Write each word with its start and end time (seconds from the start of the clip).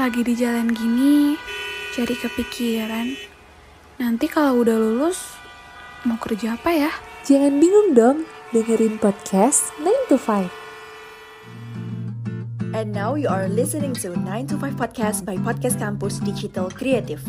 Lagi 0.00 0.24
di 0.24 0.32
jalan 0.32 0.72
gini, 0.72 1.36
jadi 1.92 2.16
kepikiran. 2.16 3.20
Nanti 4.00 4.32
kalau 4.32 4.64
udah 4.64 4.72
lulus, 4.80 5.36
mau 6.08 6.16
kerja 6.16 6.56
apa 6.56 6.72
ya? 6.72 6.88
Jangan 7.28 7.60
bingung 7.60 7.92
dong, 7.92 8.24
dengerin 8.48 8.96
podcast 8.96 9.68
9 9.76 10.08
to 10.08 10.16
5. 10.16 10.48
And 12.72 12.96
now 12.96 13.12
you 13.12 13.28
are 13.28 13.44
listening 13.44 13.92
to 14.00 14.16
9 14.16 14.24
to 14.48 14.56
5 14.56 14.80
podcast 14.80 15.28
by 15.28 15.36
Podcast 15.36 15.76
Campus 15.76 16.16
Digital 16.24 16.72
Creative. 16.72 17.20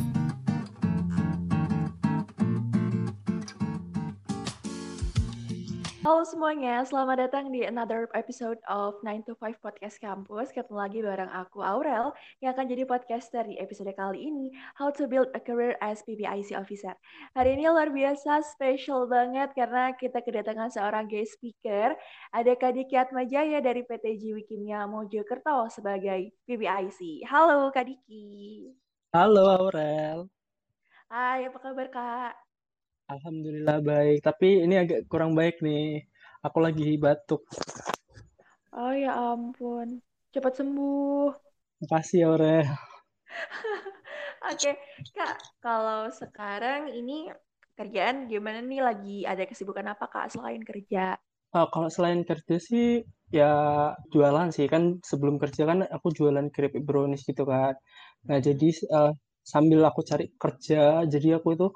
Halo 6.02 6.26
semuanya, 6.26 6.82
selamat 6.82 7.30
datang 7.30 7.54
di 7.54 7.62
another 7.62 8.10
episode 8.18 8.58
of 8.66 8.98
9 9.06 9.22
to 9.22 9.38
5 9.38 9.62
Podcast 9.62 10.02
Campus. 10.02 10.50
Ketemu 10.50 10.74
lagi 10.74 10.98
bareng 10.98 11.30
aku 11.30 11.62
Aurel 11.62 12.10
yang 12.42 12.58
akan 12.58 12.74
jadi 12.74 12.90
podcaster 12.90 13.46
di 13.46 13.62
episode 13.62 13.94
kali 13.94 14.26
ini, 14.26 14.50
How 14.82 14.90
to 14.98 15.06
Build 15.06 15.30
a 15.38 15.42
Career 15.46 15.78
as 15.78 16.02
PPIC 16.02 16.58
Officer. 16.58 16.98
Hari 17.38 17.54
ini 17.54 17.70
luar 17.70 17.94
biasa, 17.94 18.42
spesial 18.42 19.06
banget 19.06 19.54
karena 19.54 19.94
kita 19.94 20.26
kedatangan 20.26 20.74
seorang 20.74 21.06
guest 21.06 21.38
speaker. 21.38 21.94
Ada 22.34 22.58
Kak 22.58 22.82
Diki 22.82 22.98
Atmajaya 22.98 23.62
dari 23.62 23.86
PT 23.86 24.26
Jiwi 24.26 24.42
Kimia 24.50 24.90
Mojokerto 24.90 25.70
sebagai 25.70 26.34
PPIC. 26.50 27.30
Halo 27.30 27.70
Kak 27.70 27.86
Diki. 27.86 28.74
Halo 29.14 29.54
Aurel. 29.54 30.26
Hai, 31.14 31.46
apa 31.46 31.62
kabar 31.62 31.94
Kak? 31.94 32.51
Alhamdulillah 33.12 33.84
baik, 33.84 34.24
tapi 34.24 34.64
ini 34.64 34.76
agak 34.80 35.04
kurang 35.12 35.36
baik 35.36 35.60
nih. 35.60 36.08
Aku 36.48 36.64
lagi 36.64 36.96
batuk. 36.96 37.44
Oh 38.72 38.94
ya 38.96 39.12
ampun, 39.36 40.00
cepat 40.32 40.54
sembuh. 40.56 41.30
Makasih 41.84 42.24
Aurel. 42.30 42.64
Oke, 44.52 44.72
Kak, 45.12 45.36
kalau 45.60 46.08
sekarang 46.08 46.88
ini 46.96 47.28
kerjaan 47.76 48.32
gimana 48.32 48.64
nih? 48.64 48.80
Lagi 48.80 49.18
ada 49.28 49.44
kesibukan 49.44 49.92
apa 49.92 50.08
Kak 50.08 50.32
selain 50.32 50.64
kerja? 50.64 51.20
Oh, 51.52 51.68
kalau 51.68 51.92
selain 51.92 52.24
kerja 52.24 52.56
sih 52.64 53.04
ya 53.32 53.52
jualan 54.12 54.48
sih 54.56 54.68
kan 54.72 55.04
sebelum 55.04 55.36
kerja 55.36 55.64
kan 55.68 55.84
aku 55.96 56.08
jualan 56.16 56.48
keripik 56.56 56.84
brownies 56.88 57.28
gitu 57.28 57.44
kan. 57.44 57.76
Nah 58.28 58.40
jadi 58.40 58.68
uh, 58.96 59.12
sambil 59.44 59.80
aku 59.84 60.00
cari 60.08 60.32
kerja, 60.40 61.04
jadi 61.14 61.28
aku 61.44 61.48
itu 61.60 61.68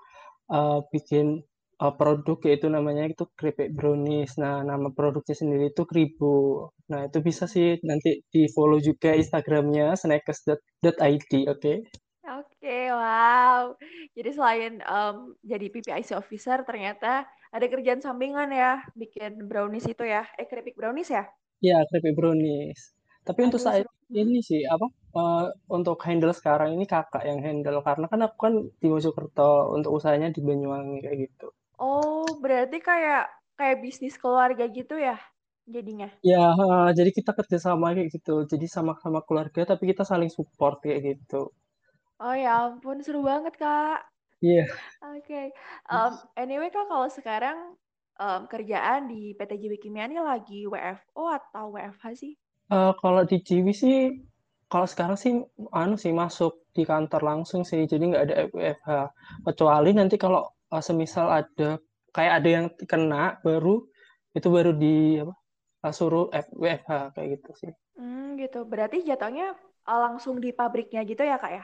uh, 0.51 0.81
bikin 0.89 1.41
uh, 1.81 1.93
produk 1.95 2.37
yaitu 2.47 2.67
namanya 2.71 3.09
itu 3.09 3.27
keripik 3.35 3.73
brownies. 3.75 4.35
Nah, 4.39 4.63
nama 4.63 4.91
produknya 4.91 5.35
sendiri 5.35 5.71
itu 5.71 5.83
Kribo. 5.83 6.71
Nah, 6.91 7.07
itu 7.07 7.19
bisa 7.19 7.45
sih 7.49 7.79
nanti 7.83 8.23
di 8.31 8.47
follow 8.51 8.79
juga 8.79 9.15
Instagramnya 9.15 9.95
snackers.id, 9.97 10.63
oke? 10.91 11.59
Okay? 11.59 11.77
Oke, 12.25 12.57
okay, 12.57 12.89
wow. 12.89 13.77
Jadi 14.17 14.29
selain 14.33 14.73
um, 14.89 15.37
jadi 15.45 15.69
PPIC 15.69 16.17
officer, 16.17 16.65
ternyata 16.65 17.29
ada 17.53 17.65
kerjaan 17.69 18.01
sampingan 18.01 18.49
ya, 18.49 18.81
bikin 18.97 19.45
brownies 19.45 19.85
itu 19.85 20.01
ya. 20.01 20.25
Eh, 20.41 20.49
keripik 20.49 20.73
brownies 20.73 21.13
ya? 21.13 21.29
Iya, 21.61 21.85
keripik 21.93 22.17
brownies. 22.17 22.97
Tapi 23.21 23.45
Aduh, 23.45 23.47
untuk 23.53 23.61
saat 23.61 23.85
ini 24.09 24.41
sih 24.41 24.65
apa 24.65 24.89
uh, 25.15 25.49
untuk 25.71 25.97
handle 26.03 26.35
sekarang 26.35 26.75
ini 26.75 26.85
kakak 26.85 27.23
yang 27.23 27.39
handle 27.39 27.79
karena 27.81 28.05
kan 28.11 28.19
aku 28.27 28.37
kan 28.37 28.53
di 28.77 28.87
Mojokerto 28.91 29.71
untuk 29.73 29.95
usahanya 29.95 30.29
di 30.29 30.43
Banyuwangi 30.43 31.01
kayak 31.01 31.17
gitu. 31.31 31.47
Oh, 31.79 32.27
berarti 32.43 32.83
kayak 32.83 33.31
kayak 33.55 33.79
bisnis 33.79 34.19
keluarga 34.19 34.67
gitu 34.67 34.99
ya 34.99 35.15
jadinya? 35.65 36.11
Ya, 36.21 36.53
uh, 36.53 36.91
jadi 36.93 37.09
kita 37.09 37.33
kerja 37.33 37.57
sama 37.57 37.95
kayak 37.95 38.13
gitu. 38.13 38.45
Jadi 38.45 38.67
sama-sama 38.69 39.23
keluarga 39.25 39.65
tapi 39.65 39.89
kita 39.89 40.05
saling 40.05 40.29
support 40.29 40.83
kayak 40.83 41.17
gitu. 41.17 41.49
Oh 42.21 42.35
ya 42.35 42.71
ampun, 42.71 43.03
seru 43.03 43.25
banget 43.25 43.59
kak. 43.59 44.07
Iya. 44.39 44.63
Yeah. 44.63 44.67
Oke. 45.15 45.23
Okay. 45.25 45.45
Um, 45.91 46.15
anyway 46.39 46.71
kak, 46.71 46.87
kalau 46.87 47.07
sekarang 47.11 47.57
um, 48.19 48.41
kerjaan 48.47 49.11
di 49.11 49.35
PT 49.35 49.51
Jiwi 49.59 49.77
Kimia 49.79 50.07
ini 50.07 50.19
lagi 50.21 50.63
WFO 50.67 51.23
atau 51.27 51.75
WFH 51.75 52.05
sih? 52.15 52.33
Uh, 52.71 52.95
kalau 52.97 53.27
di 53.27 53.43
Ciwi 53.43 53.73
sih, 53.75 54.15
kalau 54.65 54.87
sekarang 54.89 55.17
sih 55.17 55.31
anu 55.71 55.95
sih 55.95 56.11
masuk 56.11 56.65
di 56.73 56.83
kantor 56.83 57.21
langsung 57.21 57.61
sih, 57.61 57.85
jadi 57.85 58.03
nggak 58.03 58.23
ada 58.25 58.35
WFH. 58.51 58.89
Kecuali 59.45 59.89
nanti 59.93 60.15
kalau 60.17 60.49
uh, 60.73 60.83
semisal 60.83 61.29
ada 61.29 61.77
kayak 62.11 62.33
ada 62.41 62.49
yang 62.49 62.65
kena 62.89 63.37
baru 63.45 63.85
itu 64.35 64.47
baru 64.51 64.71
di 64.75 65.21
apa 65.21 65.33
uh, 65.85 65.93
suruh 65.93 66.27
WFH 66.57 67.13
kayak 67.13 67.27
gitu 67.39 67.51
sih. 67.55 67.71
Hmm, 67.95 68.35
gitu. 68.41 68.65
Berarti 68.65 69.05
jatuhnya 69.05 69.53
uh, 69.85 69.99
langsung 70.11 70.41
di 70.41 70.49
pabriknya 70.51 71.05
gitu 71.05 71.21
ya 71.21 71.37
kak 71.37 71.53
ya? 71.53 71.63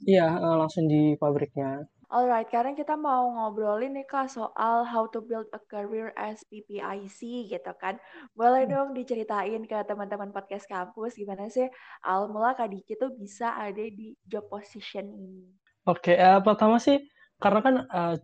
Iya, 0.00 0.26
uh, 0.40 0.56
langsung 0.56 0.88
di 0.88 1.14
pabriknya. 1.20 1.84
Alright, 2.10 2.50
sekarang 2.50 2.74
kita 2.74 2.98
mau 2.98 3.30
ngobrolin 3.30 3.94
nih 3.94 4.02
Kak 4.02 4.34
soal 4.34 4.82
how 4.82 5.06
to 5.14 5.22
build 5.22 5.46
a 5.54 5.62
career 5.70 6.10
as 6.18 6.42
PPIC 6.50 7.46
gitu 7.46 7.72
kan. 7.78 8.02
Boleh 8.34 8.66
hmm. 8.66 8.72
dong 8.74 8.88
diceritain 8.98 9.62
ke 9.62 9.78
teman-teman 9.86 10.34
podcast 10.34 10.66
kampus 10.66 11.14
gimana 11.14 11.46
sih 11.46 11.70
al 12.02 12.26
mula 12.26 12.58
Kak 12.58 12.66
Diki 12.66 12.98
tuh 12.98 13.14
bisa 13.14 13.54
ada 13.54 13.86
di 13.86 14.18
job 14.26 14.50
position 14.50 15.06
ini. 15.06 15.54
Oke, 15.86 16.12
okay, 16.12 16.16
uh, 16.18 16.42
pertama 16.42 16.82
sih 16.82 16.98
karena 17.38 17.60
kan 17.62 17.74
uh, 17.86 18.18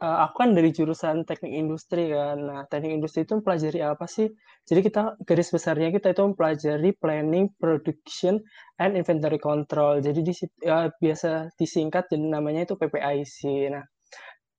uh, 0.00 0.18
aku 0.28 0.34
kan 0.42 0.50
dari 0.56 0.70
jurusan 0.70 1.26
teknik 1.28 1.52
industri 1.52 2.10
kan. 2.10 2.38
Nah, 2.38 2.60
teknik 2.70 3.02
industri 3.02 3.26
itu 3.26 3.38
mempelajari 3.38 3.80
apa 3.82 4.06
sih? 4.08 4.30
Jadi 4.64 4.80
kita 4.80 5.18
garis 5.22 5.50
besarnya 5.52 5.92
kita 5.92 6.14
itu 6.14 6.22
mempelajari 6.24 6.90
planning, 6.96 7.52
production, 7.58 8.40
and 8.80 8.96
inventory 8.96 9.36
control. 9.36 10.00
Jadi 10.00 10.20
di 10.24 10.32
uh, 10.66 10.88
biasa 10.90 11.54
disingkat 11.58 12.08
jadi 12.12 12.26
namanya 12.26 12.64
itu 12.66 12.74
PPIC. 12.78 13.38
Nah, 13.74 13.84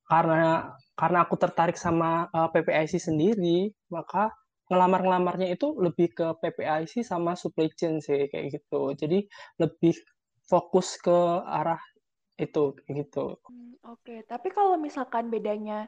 karena 0.05 0.69
karena 0.93 1.17
aku 1.25 1.35
tertarik 1.39 1.75
sama 1.79 2.29
uh, 2.29 2.49
PPIC 2.53 3.01
sendiri, 3.01 3.73
maka 3.89 4.31
ngelamar-ngelamarnya 4.69 5.53
itu 5.53 5.77
lebih 5.77 6.13
ke 6.17 6.27
PPIC 6.41 7.05
sama 7.05 7.37
supply 7.37 7.69
chain 7.77 8.01
sih 8.01 8.29
kayak 8.29 8.61
gitu. 8.61 8.93
Jadi 8.97 9.25
lebih 9.61 9.93
fokus 10.45 10.97
ke 11.01 11.19
arah 11.45 11.81
itu 12.35 12.75
gitu. 12.88 13.40
Hmm, 13.47 13.79
Oke, 13.88 14.00
okay. 14.03 14.19
tapi 14.28 14.51
kalau 14.51 14.75
misalkan 14.75 15.31
bedanya 15.31 15.88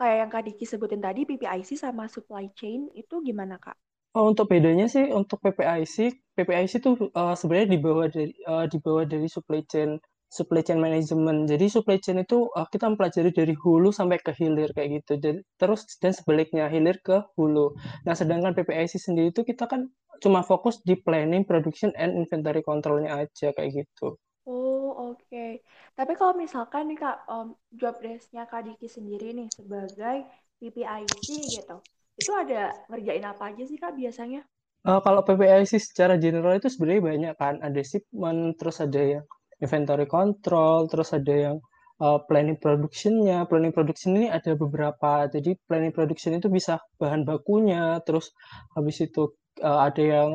kayak 0.00 0.16
yang 0.24 0.30
Kak 0.32 0.42
Diki 0.48 0.64
sebutin 0.64 1.04
tadi 1.04 1.28
PPIC 1.28 1.76
sama 1.76 2.08
supply 2.08 2.48
chain 2.56 2.88
itu 2.96 3.20
gimana 3.20 3.60
Kak? 3.60 3.76
Oh, 4.12 4.28
untuk 4.28 4.52
bedanya 4.52 4.92
sih 4.92 5.08
untuk 5.08 5.40
PPIC, 5.40 5.96
PPIC 6.36 6.84
itu 6.84 6.90
uh, 7.16 7.32
sebenarnya 7.32 7.68
dibawa 7.72 8.04
dari 8.12 8.36
uh, 8.44 8.68
dibawa 8.68 9.08
dari 9.08 9.24
supply 9.24 9.64
chain 9.64 9.96
supply 10.32 10.64
chain 10.64 10.80
management. 10.80 11.48
Jadi 11.48 11.68
supply 11.68 12.00
chain 12.00 12.20
itu 12.24 12.48
uh, 12.52 12.68
kita 12.68 12.88
mempelajari 12.92 13.32
dari 13.32 13.52
hulu 13.52 13.88
sampai 13.92 14.20
ke 14.20 14.32
hilir 14.36 14.72
kayak 14.72 15.04
gitu. 15.04 15.12
Jadi, 15.20 15.40
terus 15.60 15.84
dan 16.00 16.12
sebaliknya 16.16 16.68
hilir 16.72 17.00
ke 17.04 17.24
hulu. 17.36 17.76
Nah, 18.08 18.16
sedangkan 18.16 18.56
PPIC 18.56 18.96
sendiri 18.96 19.28
itu 19.32 19.44
kita 19.44 19.68
kan 19.68 19.88
cuma 20.24 20.40
fokus 20.40 20.80
di 20.84 20.96
planning, 20.96 21.44
production, 21.44 21.92
and 21.96 22.16
inventory 22.16 22.64
controlnya 22.64 23.16
aja 23.16 23.52
kayak 23.52 23.84
gitu. 23.84 24.16
Oh, 24.42 25.14
oke. 25.14 25.62
Tapi 25.94 26.12
kalau 26.18 26.34
misalkan 26.34 26.90
nih 26.90 26.98
Kak, 26.98 27.30
um, 27.30 27.54
job 27.70 28.02
desk-nya 28.02 28.50
Kak 28.50 28.66
Diki 28.66 28.90
sendiri 28.90 29.30
nih 29.38 29.46
sebagai 29.54 30.26
PPIC 30.58 31.28
gitu, 31.46 31.78
itu 32.18 32.30
ada 32.34 32.74
ngerjain 32.90 33.22
apa 33.22 33.54
aja 33.54 33.62
sih 33.62 33.78
Kak 33.78 33.94
biasanya? 33.94 34.42
Uh, 34.82 34.98
kalau 34.98 35.22
PPIC 35.22 35.78
secara 35.78 36.18
general 36.18 36.58
itu 36.58 36.66
sebenarnya 36.66 37.02
banyak 37.06 37.34
kan, 37.38 37.54
ada 37.62 37.80
shipment, 37.86 38.58
terus 38.58 38.82
ada 38.82 38.98
yang 38.98 39.24
inventory 39.62 40.10
control, 40.10 40.90
terus 40.90 41.14
ada 41.14 41.30
yang 41.30 41.56
uh, 42.02 42.18
planning 42.26 42.58
production-nya. 42.58 43.46
Planning 43.46 43.70
production 43.70 44.18
ini 44.18 44.26
ada 44.26 44.58
beberapa, 44.58 45.30
jadi 45.30 45.54
planning 45.70 45.94
production 45.94 46.34
itu 46.34 46.50
bisa 46.50 46.82
bahan 46.98 47.22
bakunya, 47.22 48.02
terus 48.02 48.34
habis 48.74 48.98
itu 48.98 49.30
uh, 49.62 49.86
ada 49.86 50.02
yang 50.02 50.30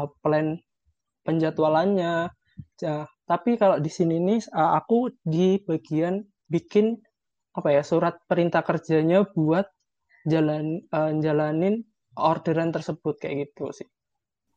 uh, 0.00 0.08
plan 0.24 0.56
penjadwalannya. 1.28 2.32
Nah, 2.80 3.04
tapi 3.30 3.54
kalau 3.54 3.78
di 3.78 3.86
sini 3.86 4.18
nih 4.18 4.50
aku 4.50 5.14
di 5.22 5.62
bagian 5.62 6.26
bikin 6.50 6.98
apa 7.54 7.70
ya 7.70 7.82
surat 7.86 8.18
perintah 8.26 8.66
kerjanya 8.66 9.22
buat 9.22 9.70
jalan 10.26 10.82
uh, 10.90 11.14
jalanin 11.22 11.86
orderan 12.18 12.74
tersebut 12.74 13.22
kayak 13.22 13.46
gitu 13.46 13.70
sih. 13.70 13.86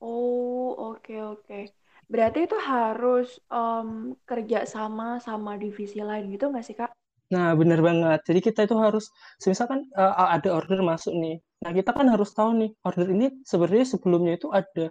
Oh 0.01 0.73
oke 0.73 1.05
okay, 1.05 1.21
oke. 1.21 1.45
Okay. 1.45 1.63
Berarti 2.09 2.49
itu 2.49 2.57
harus 2.57 3.37
um, 3.53 4.17
kerja 4.25 4.65
sama 4.65 5.21
sama 5.21 5.55
divisi 5.55 6.01
lain 6.01 6.33
gitu 6.33 6.49
nggak 6.49 6.65
sih 6.65 6.73
kak? 6.73 6.91
Nah 7.29 7.53
benar 7.53 7.79
banget. 7.79 8.19
Jadi 8.25 8.39
kita 8.41 8.59
itu 8.67 8.75
harus, 8.77 9.09
misalkan 9.47 9.87
uh, 9.95 10.33
ada 10.33 10.53
order 10.53 10.83
masuk 10.83 11.13
nih. 11.15 11.39
Nah 11.63 11.71
kita 11.71 11.95
kan 11.95 12.09
harus 12.11 12.29
tahu 12.35 12.57
nih 12.59 12.71
order 12.83 13.07
ini 13.09 13.31
sebenarnya 13.47 13.85
sebelumnya 13.87 14.33
itu 14.35 14.51
ada 14.51 14.85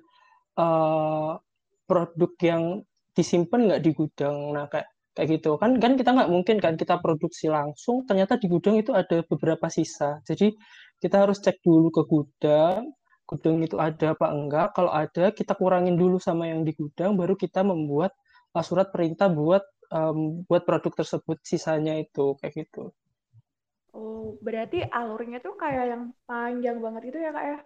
uh, 0.59 1.37
produk 1.85 2.33
yang 2.41 2.65
disimpan 3.13 3.61
nggak 3.69 3.83
di 3.85 3.91
gudang 3.93 4.37
nah 4.57 4.67
kayak 4.69 4.89
kayak 5.13 5.29
gitu 5.39 5.61
kan 5.61 5.77
kan 5.77 5.93
kita 6.01 6.11
nggak 6.17 6.31
mungkin 6.33 6.57
kan 6.57 6.75
kita 6.81 6.97
produksi 7.05 7.53
langsung 7.53 8.09
ternyata 8.09 8.41
di 8.41 8.49
gudang 8.49 8.81
itu 8.81 8.97
ada 8.97 9.21
beberapa 9.29 9.69
sisa 9.69 10.25
jadi 10.25 10.53
kita 11.03 11.29
harus 11.29 11.39
cek 11.45 11.61
dulu 11.61 11.93
ke 11.93 12.03
gudang 12.09 12.89
gudang 13.29 13.65
itu 13.65 13.77
ada 13.77 14.17
apa 14.17 14.27
enggak 14.33 14.69
kalau 14.77 14.93
ada 14.93 15.33
kita 15.33 15.53
kurangin 15.57 15.97
dulu 15.97 16.17
sama 16.17 16.49
yang 16.49 16.65
di 16.65 16.73
gudang 16.73 17.17
baru 17.17 17.37
kita 17.37 17.61
membuat 17.61 18.13
uh, 18.57 18.65
surat 18.65 18.93
perintah 18.93 19.29
buat 19.33 19.65
um, 19.93 20.45
buat 20.49 20.65
produk 20.65 20.93
tersebut 21.05 21.39
sisanya 21.45 22.01
itu 22.01 22.37
kayak 22.41 22.67
gitu. 22.67 22.93
Oh, 23.93 24.41
berarti 24.41 24.81
alurnya 24.89 25.45
tuh 25.45 25.53
kayak 25.61 25.85
yang 25.93 26.03
panjang 26.25 26.81
banget 26.81 27.13
gitu 27.13 27.19
ya 27.21 27.31
kak 27.37 27.45
ya? 27.45 27.59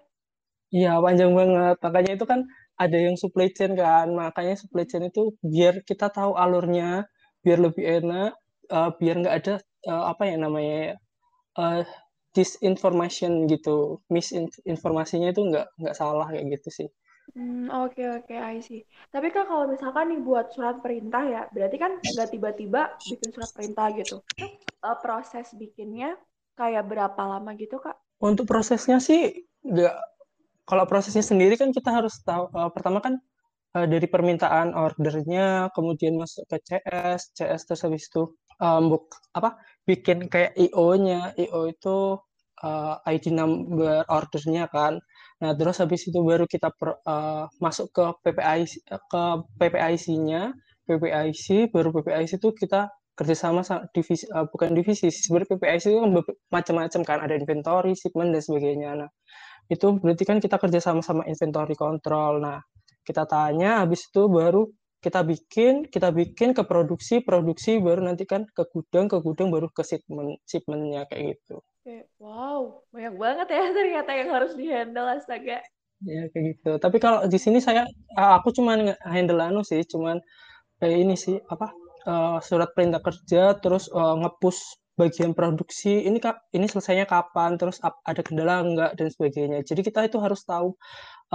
Iya, 0.74 0.98
panjang 0.98 1.32
banget. 1.32 1.76
Makanya 1.82 2.12
itu 2.18 2.26
kan 2.26 2.40
ada 2.76 2.98
yang 2.98 3.16
supply 3.18 3.48
chain 3.54 3.72
kan. 3.78 4.10
Makanya 4.12 4.54
supply 4.58 4.84
chain 4.84 5.06
itu 5.08 5.34
biar 5.40 5.82
kita 5.86 6.10
tahu 6.10 6.34
alurnya, 6.34 7.06
biar 7.44 7.58
lebih 7.62 7.84
enak, 8.02 8.34
uh, 8.70 8.90
biar 8.98 9.14
nggak 9.22 9.36
ada 9.42 9.54
uh, 9.86 10.04
apa 10.10 10.22
ya 10.26 10.36
namanya 10.36 10.98
uh, 11.58 11.86
disinformation 12.36 13.48
gitu, 13.48 14.04
misinformasinya 14.12 15.32
itu 15.32 15.40
nggak 15.40 15.66
nggak 15.80 15.96
salah 15.96 16.28
kayak 16.28 16.58
gitu 16.60 16.68
sih. 16.68 16.88
Hmm, 17.34 17.66
oke 17.72 18.22
oke, 18.22 18.34
I 18.36 18.62
see. 18.62 18.86
Tapi 19.10 19.34
kak 19.34 19.50
kalau 19.50 19.66
misalkan 19.66 20.14
nih 20.14 20.20
buat 20.22 20.52
surat 20.54 20.78
perintah 20.78 21.24
ya, 21.26 21.42
berarti 21.50 21.76
kan 21.80 21.98
nggak 21.98 22.28
tiba-tiba 22.30 22.94
bikin 23.02 23.30
surat 23.34 23.50
perintah 23.50 23.86
gitu. 23.96 24.16
Uh, 24.84 24.96
proses 25.00 25.50
bikinnya 25.56 26.14
kayak 26.54 26.86
berapa 26.86 27.18
lama 27.18 27.56
gitu 27.56 27.80
kak? 27.80 27.96
Untuk 28.20 28.46
prosesnya 28.46 29.00
sih 29.00 29.48
nggak. 29.64 29.96
Kalau 30.66 30.84
prosesnya 30.90 31.22
sendiri 31.22 31.54
kan 31.54 31.70
kita 31.70 31.90
harus 31.94 32.18
tahu. 32.26 32.50
Uh, 32.50 32.70
pertama 32.74 32.98
kan 32.98 33.22
uh, 33.78 33.86
dari 33.86 34.06
permintaan 34.10 34.74
ordernya, 34.74 35.70
kemudian 35.72 36.18
masuk 36.18 36.42
ke 36.50 36.58
CS, 36.66 37.30
CS 37.38 37.60
terus 37.70 37.82
habis 37.86 38.02
itu 38.10 38.34
um, 38.58 38.90
buk, 38.90 39.14
apa 39.38 39.56
bikin 39.86 40.26
kayak 40.26 40.58
IO-nya. 40.58 41.30
IO 41.38 41.70
itu 41.70 42.18
uh, 42.66 42.94
ID 43.06 43.30
number 43.30 44.02
ordernya 44.10 44.66
kan. 44.72 44.98
Nah, 45.42 45.52
terus 45.52 45.78
habis 45.78 46.02
itu 46.08 46.18
baru 46.24 46.48
kita 46.48 46.72
per, 46.74 46.96
uh, 47.04 47.44
masuk 47.60 47.92
ke 47.92 48.04
PPIC 48.24 48.72
ke 48.88 49.24
PPIC-nya, 49.60 50.56
PPIC 50.88 51.70
baru 51.74 51.92
PPIC 51.92 52.40
itu 52.40 52.48
kita 52.56 52.88
kerjasama 53.16 53.64
sama 53.64 53.88
divisi 53.96 54.28
uh, 54.28 54.44
bukan 54.48 54.76
divisi 54.76 55.08
sebenarnya 55.08 55.56
PPIC 55.56 55.84
itu 55.88 55.98
kan 56.04 56.12
macam-macam 56.52 57.00
kan 57.04 57.18
ada 57.24 57.34
inventory, 57.36 57.92
shipment 57.96 58.32
dan 58.32 58.42
sebagainya. 58.44 58.90
Nah, 59.04 59.10
itu 59.66 59.86
berarti 59.98 60.24
kan 60.26 60.38
kita 60.38 60.56
kerjasama 60.60 61.02
sama 61.02 61.22
inventory 61.26 61.74
control. 61.74 62.42
Nah, 62.42 62.62
kita 63.06 63.26
tanya 63.26 63.82
habis 63.82 64.06
itu 64.06 64.26
baru 64.26 64.66
kita 65.02 65.22
bikin, 65.22 65.86
kita 65.86 66.10
bikin 66.10 66.50
ke 66.50 66.66
produksi, 66.66 67.22
produksi 67.22 67.78
baru 67.78 68.02
nanti 68.10 68.26
kan 68.26 68.42
ke 68.50 68.66
gudang, 68.72 69.06
ke 69.06 69.22
gudang 69.22 69.54
baru 69.54 69.70
ke 69.70 69.86
shipment, 69.86 70.42
shipmentnya 70.48 71.06
kayak 71.06 71.38
gitu. 71.38 71.62
Wow, 72.18 72.82
banyak 72.90 73.14
banget 73.14 73.46
ya 73.54 73.64
ternyata 73.70 74.10
yang 74.10 74.30
harus 74.34 74.52
dihandle 74.58 75.06
astaga. 75.06 75.62
Ya 76.02 76.22
kayak 76.34 76.58
gitu. 76.58 76.72
Tapi 76.82 76.98
kalau 76.98 77.22
di 77.30 77.38
sini 77.38 77.62
saya 77.62 77.86
aku 78.18 78.50
cuma 78.50 78.74
handle 79.06 79.38
anu 79.38 79.62
sih, 79.62 79.86
cuman 79.86 80.18
kayak 80.82 80.96
ini 81.06 81.14
sih 81.14 81.38
apa 81.46 81.70
uh, 82.10 82.38
surat 82.42 82.74
perintah 82.74 82.98
kerja 82.98 83.54
terus 83.62 83.86
uh, 83.94 84.18
ngepush 84.18 84.58
bagian 84.96 85.37
produksi 85.37 86.08
ini 86.08 86.19
kak 86.19 86.48
ini 86.56 86.66
selesainya 86.66 87.04
kapan 87.04 87.60
terus 87.60 87.78
ada 87.84 88.20
kendala 88.25 88.64
enggak 88.64 88.96
dan 88.96 89.08
sebagainya 89.12 89.60
jadi 89.62 89.81
kita 89.84 90.00
itu 90.08 90.19
harus 90.19 90.40
tahu 90.43 90.72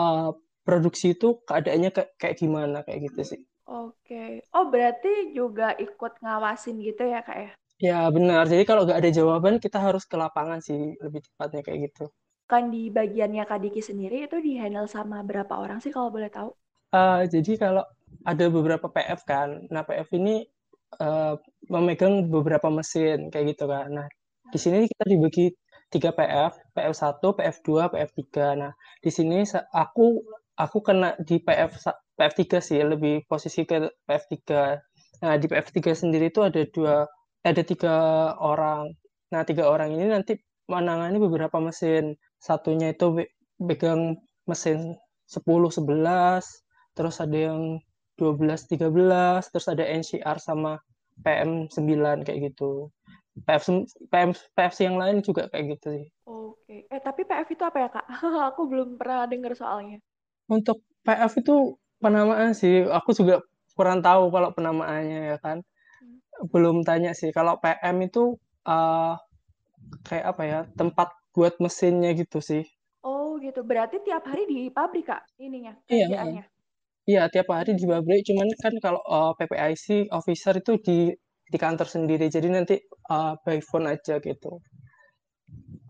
uh, 0.01 0.33
produksi 0.61 1.13
itu 1.17 1.41
keadaannya 1.45 1.93
kayak, 1.93 2.09
kayak 2.17 2.35
gimana 2.41 2.81
kayak 2.81 3.13
gitu 3.13 3.37
sih 3.37 3.41
oke 3.69 4.23
oh 4.57 4.65
berarti 4.67 5.37
juga 5.37 5.77
ikut 5.77 6.19
ngawasin 6.25 6.81
gitu 6.81 7.05
ya 7.05 7.21
kak 7.21 7.37
ya 7.37 7.51
Ya 7.81 8.05
benar. 8.13 8.45
Jadi 8.45 8.61
kalau 8.69 8.85
nggak 8.85 9.01
ada 9.01 9.09
jawaban 9.09 9.57
kita 9.57 9.81
harus 9.81 10.05
ke 10.05 10.13
lapangan 10.13 10.61
sih 10.61 10.93
lebih 11.01 11.25
tepatnya 11.25 11.65
kayak 11.65 11.79
gitu. 11.89 12.13
Kan 12.45 12.69
di 12.69 12.93
bagiannya 12.93 13.41
Kak 13.41 13.57
Diki 13.57 13.81
sendiri 13.81 14.29
itu 14.29 14.37
di 14.37 14.53
handle 14.61 14.85
sama 14.85 15.25
berapa 15.25 15.49
orang 15.57 15.81
sih 15.81 15.89
kalau 15.89 16.13
boleh 16.13 16.29
tahu? 16.29 16.53
Uh, 16.93 17.25
jadi 17.25 17.57
kalau 17.57 17.81
ada 18.21 18.45
beberapa 18.53 18.85
PF 18.85 19.25
kan, 19.25 19.65
nah 19.73 19.81
PF 19.81 20.13
ini 20.13 20.45
uh, 20.99 21.35
memegang 21.71 22.27
beberapa 22.27 22.67
mesin 22.67 23.31
kayak 23.31 23.55
gitu 23.55 23.69
kan. 23.69 23.87
Nah 23.91 24.07
di 24.51 24.57
sini 24.59 24.89
kita 24.89 25.05
dibagi 25.07 25.45
tiga 25.91 26.11
PF, 26.11 26.75
PF1, 26.75 27.23
PF2, 27.23 27.69
PF3. 27.95 28.27
Nah 28.59 28.71
di 28.99 29.11
sini 29.11 29.43
aku 29.71 30.19
aku 30.59 30.77
kena 30.83 31.15
di 31.23 31.39
PF 31.39 31.71
PF3 32.19 32.41
sih 32.59 32.79
lebih 32.83 33.23
posisi 33.29 33.63
ke 33.63 33.87
PF3. 34.07 34.35
Nah 35.23 35.33
di 35.39 35.45
PF3 35.47 35.77
sendiri 35.95 36.33
itu 36.33 36.41
ada 36.43 36.61
dua 36.67 37.07
ada 37.41 37.61
tiga 37.65 37.95
orang. 38.37 38.93
Nah, 39.33 39.41
tiga 39.47 39.69
orang 39.69 39.97
ini 39.97 40.05
nanti 40.09 40.37
menangani 40.69 41.17
beberapa 41.17 41.57
mesin. 41.57 42.15
Satunya 42.41 42.93
itu 42.93 43.25
pegang 43.57 44.17
mesin 44.49 44.97
10, 45.29 45.71
11, 45.71 46.43
terus 46.97 47.15
ada 47.21 47.37
yang 47.37 47.79
12, 48.21 48.69
13, 48.69 49.49
terus 49.49 49.65
ada 49.65 49.81
NCR 49.81 50.37
sama 50.37 50.77
PM9 51.25 52.21
kayak 52.21 52.53
gitu. 52.53 52.93
PF, 53.41 53.89
PM, 54.13 54.31
PF 54.53 54.73
yang 54.83 54.95
lain 55.01 55.25
juga 55.25 55.49
kayak 55.49 55.79
gitu 55.79 55.87
sih. 55.97 56.05
Oke. 56.29 56.85
Eh, 56.85 57.01
tapi 57.01 57.25
PF 57.25 57.49
itu 57.49 57.63
apa 57.65 57.77
ya, 57.81 57.89
Kak? 57.89 58.05
Aku 58.53 58.69
belum 58.69 59.01
pernah 59.01 59.25
dengar 59.25 59.57
soalnya. 59.57 59.97
Untuk 60.45 60.85
PF 61.01 61.41
itu 61.41 61.81
penamaan 61.97 62.53
sih. 62.53 62.85
Aku 62.85 63.17
juga 63.17 63.41
kurang 63.73 64.05
tahu 64.05 64.29
kalau 64.29 64.53
penamaannya 64.53 65.33
ya 65.33 65.37
kan 65.41 65.65
belum 66.53 66.85
tanya 66.85 67.17
sih. 67.17 67.33
Kalau 67.33 67.57
PM 67.57 67.97
itu 68.05 68.37
uh, 68.67 69.15
kayak 70.05 70.25
apa 70.35 70.43
ya? 70.45 70.59
Tempat 70.77 71.09
buat 71.31 71.57
mesinnya 71.63 72.11
gitu 72.13 72.43
sih. 72.43 72.67
Oh 73.01 73.39
gitu. 73.39 73.63
Berarti 73.63 74.03
tiap 74.03 74.27
hari 74.27 74.45
di 74.45 74.67
pabrik 74.67 75.07
kak 75.07 75.23
ininya 75.39 75.73
iya, 75.87 76.05
kerjaannya? 76.11 76.43
Iya. 76.45 76.60
Iya 77.09 77.27
tiap 77.33 77.49
hari 77.49 77.73
di 77.73 77.85
pabrik. 77.89 78.21
Cuman 78.29 78.47
kan 78.61 78.73
kalau 78.77 79.01
uh, 79.09 79.33
PPIC 79.33 80.13
officer 80.13 80.53
itu 80.57 80.77
di 80.81 80.99
di 81.51 81.57
kantor 81.57 81.89
sendiri. 81.89 82.29
Jadi 82.29 82.47
nanti 82.47 82.75
uh, 83.09 83.33
by 83.41 83.57
phone 83.59 83.89
aja 83.89 84.21
gitu. 84.21 84.61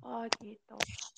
Oh 0.02 0.24
gitu. 0.40 0.76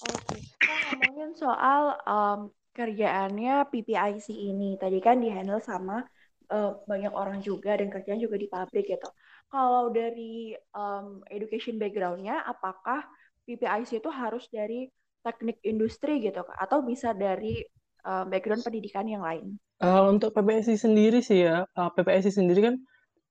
Oke. 0.10 0.38
Kita 0.60 0.74
ngomongin 0.98 1.32
soal 1.38 1.98
um, 2.10 2.40
kerjaannya 2.74 3.70
PPIC 3.70 4.28
ini. 4.34 4.76
Tadi 4.82 4.98
kan 4.98 5.22
di 5.22 5.30
handle 5.30 5.62
sama 5.62 6.02
uh, 6.50 6.72
banyak 6.90 7.14
orang 7.14 7.40
juga 7.46 7.78
dan 7.78 7.94
kerjaan 7.94 8.20
juga 8.20 8.36
di 8.36 8.50
pabrik 8.50 8.90
gitu. 8.90 9.10
Kalau 9.54 9.94
dari 9.94 10.58
um, 10.74 11.22
education 11.30 11.78
backgroundnya, 11.78 12.42
apakah 12.50 13.06
PPIC 13.46 14.02
itu 14.02 14.10
harus 14.10 14.50
dari 14.50 14.90
teknik 15.22 15.62
industri 15.62 16.18
gitu? 16.20 16.42
Atau 16.58 16.82
bisa 16.82 17.14
dari 17.14 17.62
uh, 18.04 18.26
background 18.26 18.66
pendidikan 18.66 19.06
yang 19.06 19.22
lain? 19.22 19.62
Uh, 19.82 20.12
untuk 20.12 20.32
PPIC 20.36 20.78
sendiri 20.80 21.20
sih 21.26 21.44
ya, 21.48 21.66
uh, 21.66 21.90
PPIC 21.92 22.30
sendiri 22.30 22.60
kan 22.72 22.76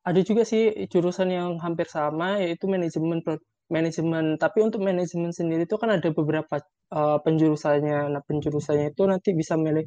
ada 0.03 0.21
juga 0.23 0.43
sih 0.43 0.89
jurusan 0.91 1.31
yang 1.31 1.51
hampir 1.63 1.87
sama 1.87 2.43
yaitu 2.43 2.67
manajemen 2.67 3.23
manajemen. 3.71 4.37
Tapi 4.37 4.59
untuk 4.61 4.83
manajemen 4.83 5.31
sendiri 5.31 5.65
itu 5.65 5.77
kan 5.79 5.95
ada 5.95 6.09
beberapa 6.13 6.61
uh, 6.93 7.19
penjurusannya. 7.23 8.13
Nah 8.13 8.23
penjurusannya 8.27 8.93
itu 8.93 9.03
nanti 9.09 9.33
bisa 9.33 9.55
milih 9.57 9.87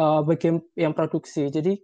uh, 0.00 0.22
bagian 0.24 0.62
yang 0.78 0.94
produksi. 0.96 1.50
Jadi 1.50 1.76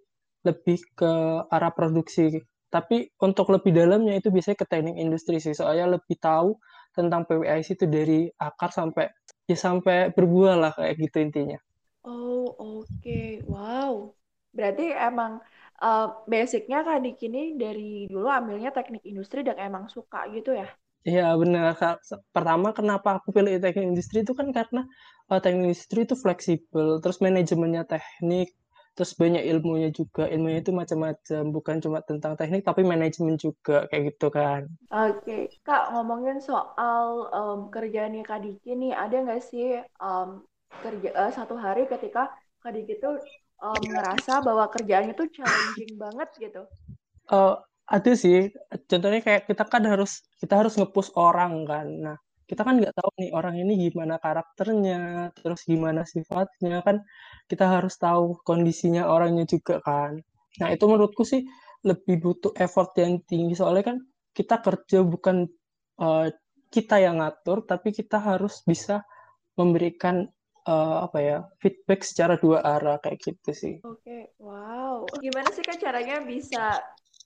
lebih 0.46 0.78
ke 0.96 1.12
arah 1.52 1.72
produksi 1.74 2.40
tapi 2.70 3.10
untuk 3.18 3.50
lebih 3.50 3.74
dalamnya 3.74 4.14
itu 4.22 4.30
biasanya 4.30 4.58
ke 4.62 4.66
teknik 4.70 4.94
industri 4.94 5.42
sih, 5.42 5.50
soalnya 5.58 5.98
lebih 5.98 6.16
tahu 6.22 6.54
tentang 6.94 7.26
PWIC 7.26 7.74
itu 7.74 7.86
dari 7.90 8.20
akar 8.38 8.70
sampai 8.70 9.10
ya 9.50 9.58
sampai 9.58 10.14
berbuah 10.14 10.54
lah 10.54 10.72
kayak 10.78 10.94
gitu 11.02 11.18
intinya. 11.18 11.58
Oh 12.04 12.48
oke, 12.56 12.88
okay. 13.00 13.44
wow. 13.44 14.08
Berarti 14.50 14.90
emang 14.90 15.38
uh, 15.84 16.06
basicnya 16.24 16.80
kan 16.80 17.04
di 17.04 17.12
kini 17.12 17.60
dari 17.60 18.08
dulu 18.08 18.26
ambilnya 18.28 18.72
teknik 18.72 19.04
industri 19.04 19.44
dan 19.44 19.60
emang 19.60 19.86
suka 19.92 20.24
gitu 20.32 20.56
ya? 20.56 20.68
Iya 21.04 21.32
benar. 21.36 21.76
Pertama 22.32 22.76
kenapa 22.76 23.20
aku 23.20 23.32
pilih 23.32 23.56
teknik 23.60 23.96
industri 23.96 24.20
itu 24.24 24.32
kan 24.36 24.52
karena 24.52 24.84
uh, 25.32 25.40
teknik 25.40 25.72
industri 25.72 26.08
itu 26.08 26.16
fleksibel, 26.16 27.00
terus 27.00 27.20
manajemennya 27.24 27.88
teknik, 27.88 28.52
terus 29.00 29.16
banyak 29.16 29.40
ilmunya 29.46 29.88
juga 29.94 30.28
ilmunya 30.28 30.60
itu 30.60 30.76
macam-macam 30.76 31.42
bukan 31.56 31.76
cuma 31.80 31.98
tentang 32.04 32.36
teknik 32.36 32.66
tapi 32.66 32.84
manajemen 32.84 33.40
juga 33.40 33.88
kayak 33.88 34.12
gitu 34.12 34.28
kan 34.28 34.68
oke 34.92 35.24
okay. 35.24 35.48
kak 35.64 35.94
ngomongin 35.94 36.42
soal 36.42 37.30
um, 37.32 37.72
kerjaannya 37.72 38.20
kak 38.26 38.44
Diki 38.44 38.76
nih 38.76 38.92
ada 38.92 39.24
nggak 39.24 39.40
sih 39.40 39.80
um, 40.02 40.44
kerja 40.78 41.10
uh, 41.18 41.32
satu 41.34 41.58
hari 41.58 41.90
ketika 41.90 42.30
kak 42.62 42.72
Diki 42.76 43.00
tuh 43.02 43.18
um, 43.60 43.82
ngerasa 43.82 44.40
bahwa 44.44 44.68
kerjaannya 44.70 45.14
tuh 45.16 45.28
challenging 45.32 45.96
banget 45.96 46.28
gitu. 46.40 46.62
Uh, 47.30 47.58
ada 47.90 48.12
sih. 48.14 48.50
Contohnya 48.86 49.20
kayak 49.20 49.50
kita 49.50 49.64
kan 49.66 49.82
harus 49.84 50.22
kita 50.38 50.54
harus 50.60 50.78
ngepush 50.78 51.10
orang 51.18 51.66
kan. 51.66 51.86
Nah 51.88 52.16
kita 52.46 52.66
kan 52.66 52.82
nggak 52.82 52.94
tahu 52.98 53.10
nih 53.22 53.30
orang 53.30 53.54
ini 53.62 53.90
gimana 53.90 54.18
karakternya, 54.18 55.30
terus 55.38 55.62
gimana 55.66 56.02
sifatnya. 56.06 56.82
Kan 56.86 57.02
kita 57.50 57.66
harus 57.66 57.94
tahu 57.98 58.38
kondisinya 58.46 59.06
orangnya 59.10 59.46
juga 59.46 59.82
kan. 59.82 60.18
Nah 60.62 60.68
itu 60.70 60.84
menurutku 60.86 61.22
sih 61.26 61.42
lebih 61.86 62.20
butuh 62.22 62.52
effort 62.58 62.94
yang 62.98 63.22
tinggi. 63.26 63.54
Soalnya 63.58 63.94
kan 63.94 63.96
kita 64.34 64.62
kerja 64.62 65.02
bukan 65.02 65.46
uh, 65.98 66.26
kita 66.70 67.02
yang 67.02 67.18
ngatur, 67.18 67.66
tapi 67.66 67.90
kita 67.90 68.22
harus 68.22 68.62
bisa 68.62 69.02
memberikan 69.58 70.30
uh, 70.66 71.06
apa 71.06 71.18
ya 71.20 71.38
feedback 71.62 72.04
secara 72.04 72.40
dua 72.40 72.64
arah 72.64 72.98
kayak 73.00 73.20
gitu 73.20 73.50
sih. 73.52 73.74
Oke, 73.84 74.02
okay. 74.04 74.22
wow. 74.40 75.04
Gimana 75.20 75.48
sih 75.54 75.64
kak 75.64 75.80
caranya 75.80 76.20
bisa 76.24 76.80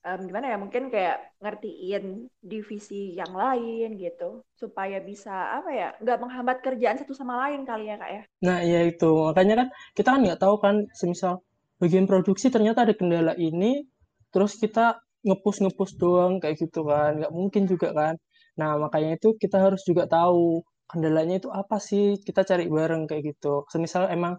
um, 0.04 0.20
gimana 0.28 0.52
ya 0.52 0.56
mungkin 0.60 0.92
kayak 0.92 1.40
ngertiin 1.40 2.28
divisi 2.44 3.16
yang 3.16 3.32
lain 3.32 3.96
gitu 3.96 4.44
supaya 4.54 5.00
bisa 5.00 5.58
apa 5.58 5.70
ya 5.72 5.88
nggak 5.98 6.20
menghambat 6.20 6.58
kerjaan 6.60 7.00
satu 7.00 7.16
sama 7.16 7.48
lain 7.48 7.64
kali 7.64 7.88
ya 7.88 7.96
kak 7.96 8.10
ya 8.12 8.22
nah 8.44 8.58
ya 8.60 8.80
itu 8.84 9.10
makanya 9.32 9.64
kan 9.64 9.68
kita 9.96 10.08
kan 10.12 10.20
nggak 10.22 10.40
tahu 10.40 10.54
kan 10.60 10.76
semisal 10.94 11.40
bagian 11.80 12.06
produksi 12.06 12.52
ternyata 12.52 12.84
ada 12.84 12.94
kendala 12.94 13.34
ini 13.40 13.88
terus 14.30 14.60
kita 14.60 15.00
ngepus 15.24 15.64
ngepus 15.64 15.96
doang 15.96 16.38
kayak 16.38 16.60
gitu 16.60 16.84
kan 16.84 17.18
nggak 17.24 17.32
mungkin 17.32 17.64
juga 17.64 17.90
kan 17.96 18.14
nah 18.54 18.78
makanya 18.78 19.18
itu 19.18 19.34
kita 19.40 19.58
harus 19.58 19.82
juga 19.82 20.06
tahu 20.06 20.62
kendalanya 20.90 21.40
itu 21.40 21.48
apa 21.50 21.76
sih? 21.80 22.20
Kita 22.20 22.44
cari 22.44 22.68
bareng 22.68 23.08
kayak 23.08 23.22
gitu. 23.34 23.64
Semisal 23.68 24.08
emang 24.12 24.38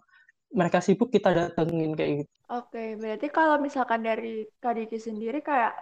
mereka 0.56 0.80
sibuk 0.80 1.12
kita 1.12 1.36
datengin 1.36 1.94
kayak 1.94 2.26
gitu. 2.26 2.34
Oke, 2.54 2.96
berarti 2.96 3.28
kalau 3.34 3.58
misalkan 3.58 4.06
dari 4.06 4.46
Kak 4.62 4.78
Diki 4.78 5.02
sendiri 5.02 5.42
kayak 5.42 5.74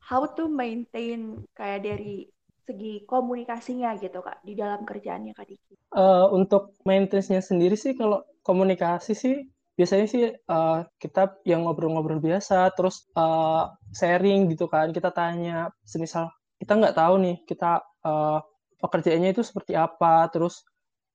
how 0.00 0.24
to 0.24 0.48
maintain 0.48 1.44
kayak 1.52 1.84
dari 1.84 2.26
segi 2.66 3.06
komunikasinya 3.06 3.94
gitu 4.02 4.18
Kak 4.24 4.42
di 4.42 4.58
dalam 4.58 4.82
kerjaannya 4.82 5.32
Kak 5.36 5.46
Diki? 5.46 5.74
Uh, 5.94 6.26
untuk 6.34 6.74
maintenance-nya 6.82 7.38
sendiri 7.38 7.78
sih 7.78 7.94
kalau 7.94 8.26
komunikasi 8.42 9.14
sih 9.14 9.46
biasanya 9.76 10.06
sih 10.08 10.24
uh, 10.32 10.82
kita 10.98 11.36
yang 11.44 11.68
ngobrol-ngobrol 11.68 12.18
biasa 12.18 12.74
terus 12.74 13.06
uh, 13.14 13.70
sharing 13.94 14.50
gitu 14.50 14.66
kan. 14.66 14.90
Kita 14.90 15.14
tanya 15.14 15.70
semisal 15.86 16.32
kita 16.56 16.72
nggak 16.74 16.96
tahu 16.96 17.14
nih 17.22 17.36
kita 17.44 17.84
uh, 18.02 18.40
pekerjaannya 18.82 19.30
itu 19.34 19.42
seperti 19.42 19.72
apa 19.76 20.28
terus 20.32 20.62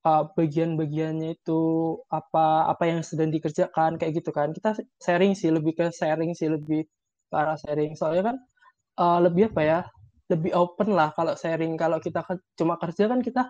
uh, 0.06 0.26
bagian-bagiannya 0.34 1.38
itu 1.38 1.60
apa 2.10 2.70
apa 2.72 2.84
yang 2.90 3.00
sedang 3.06 3.30
dikerjakan 3.30 3.96
kayak 4.00 4.22
gitu 4.22 4.30
kan. 4.34 4.50
Kita 4.56 4.76
sharing 5.02 5.32
sih 5.38 5.50
lebih 5.52 5.72
ke 5.78 5.90
sharing 5.94 6.32
sih 6.34 6.48
lebih 6.50 6.86
ke 7.30 7.36
sharing. 7.62 7.94
Soalnya 7.98 8.34
kan 8.34 8.36
uh, 8.98 9.18
lebih 9.22 9.52
apa 9.54 9.62
ya 9.62 9.80
lebih 10.32 10.52
open 10.56 10.94
lah 10.94 11.14
kalau 11.14 11.34
sharing. 11.38 11.74
Kalau 11.78 11.98
kita 12.02 12.24
cuma 12.58 12.78
kerja 12.80 13.06
kan 13.10 13.20
kita 13.20 13.48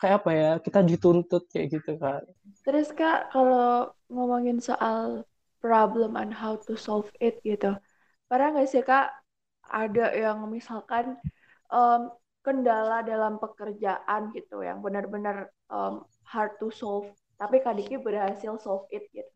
kayak 0.00 0.16
apa 0.24 0.30
ya 0.34 0.50
kita 0.60 0.80
dituntut 0.84 1.48
kayak 1.52 1.80
gitu 1.80 1.96
kan. 1.96 2.22
Terus 2.66 2.92
kak 2.92 3.32
kalau 3.32 3.94
ngomongin 4.12 4.60
soal 4.60 5.24
problem 5.64 6.20
and 6.20 6.36
how 6.36 6.60
to 6.60 6.76
solve 6.76 7.08
it 7.24 7.40
gitu 7.40 7.72
pernah 8.28 8.52
nggak 8.52 8.68
sih 8.68 8.84
kak 8.84 9.08
ada 9.64 10.12
yang 10.12 10.44
misalkan 10.52 11.16
um, 11.72 12.12
kendala 12.44 13.00
dalam 13.02 13.40
pekerjaan 13.40 14.30
gitu 14.36 14.60
yang 14.60 14.84
benar-benar 14.84 15.48
um, 15.72 16.04
hard 16.28 16.52
to 16.60 16.68
solve. 16.68 17.08
Tapi 17.40 17.64
Kak 17.64 17.74
Diki 17.80 17.96
berhasil 17.98 18.60
solve 18.60 18.86
it 18.92 19.08
gitu. 19.10 19.32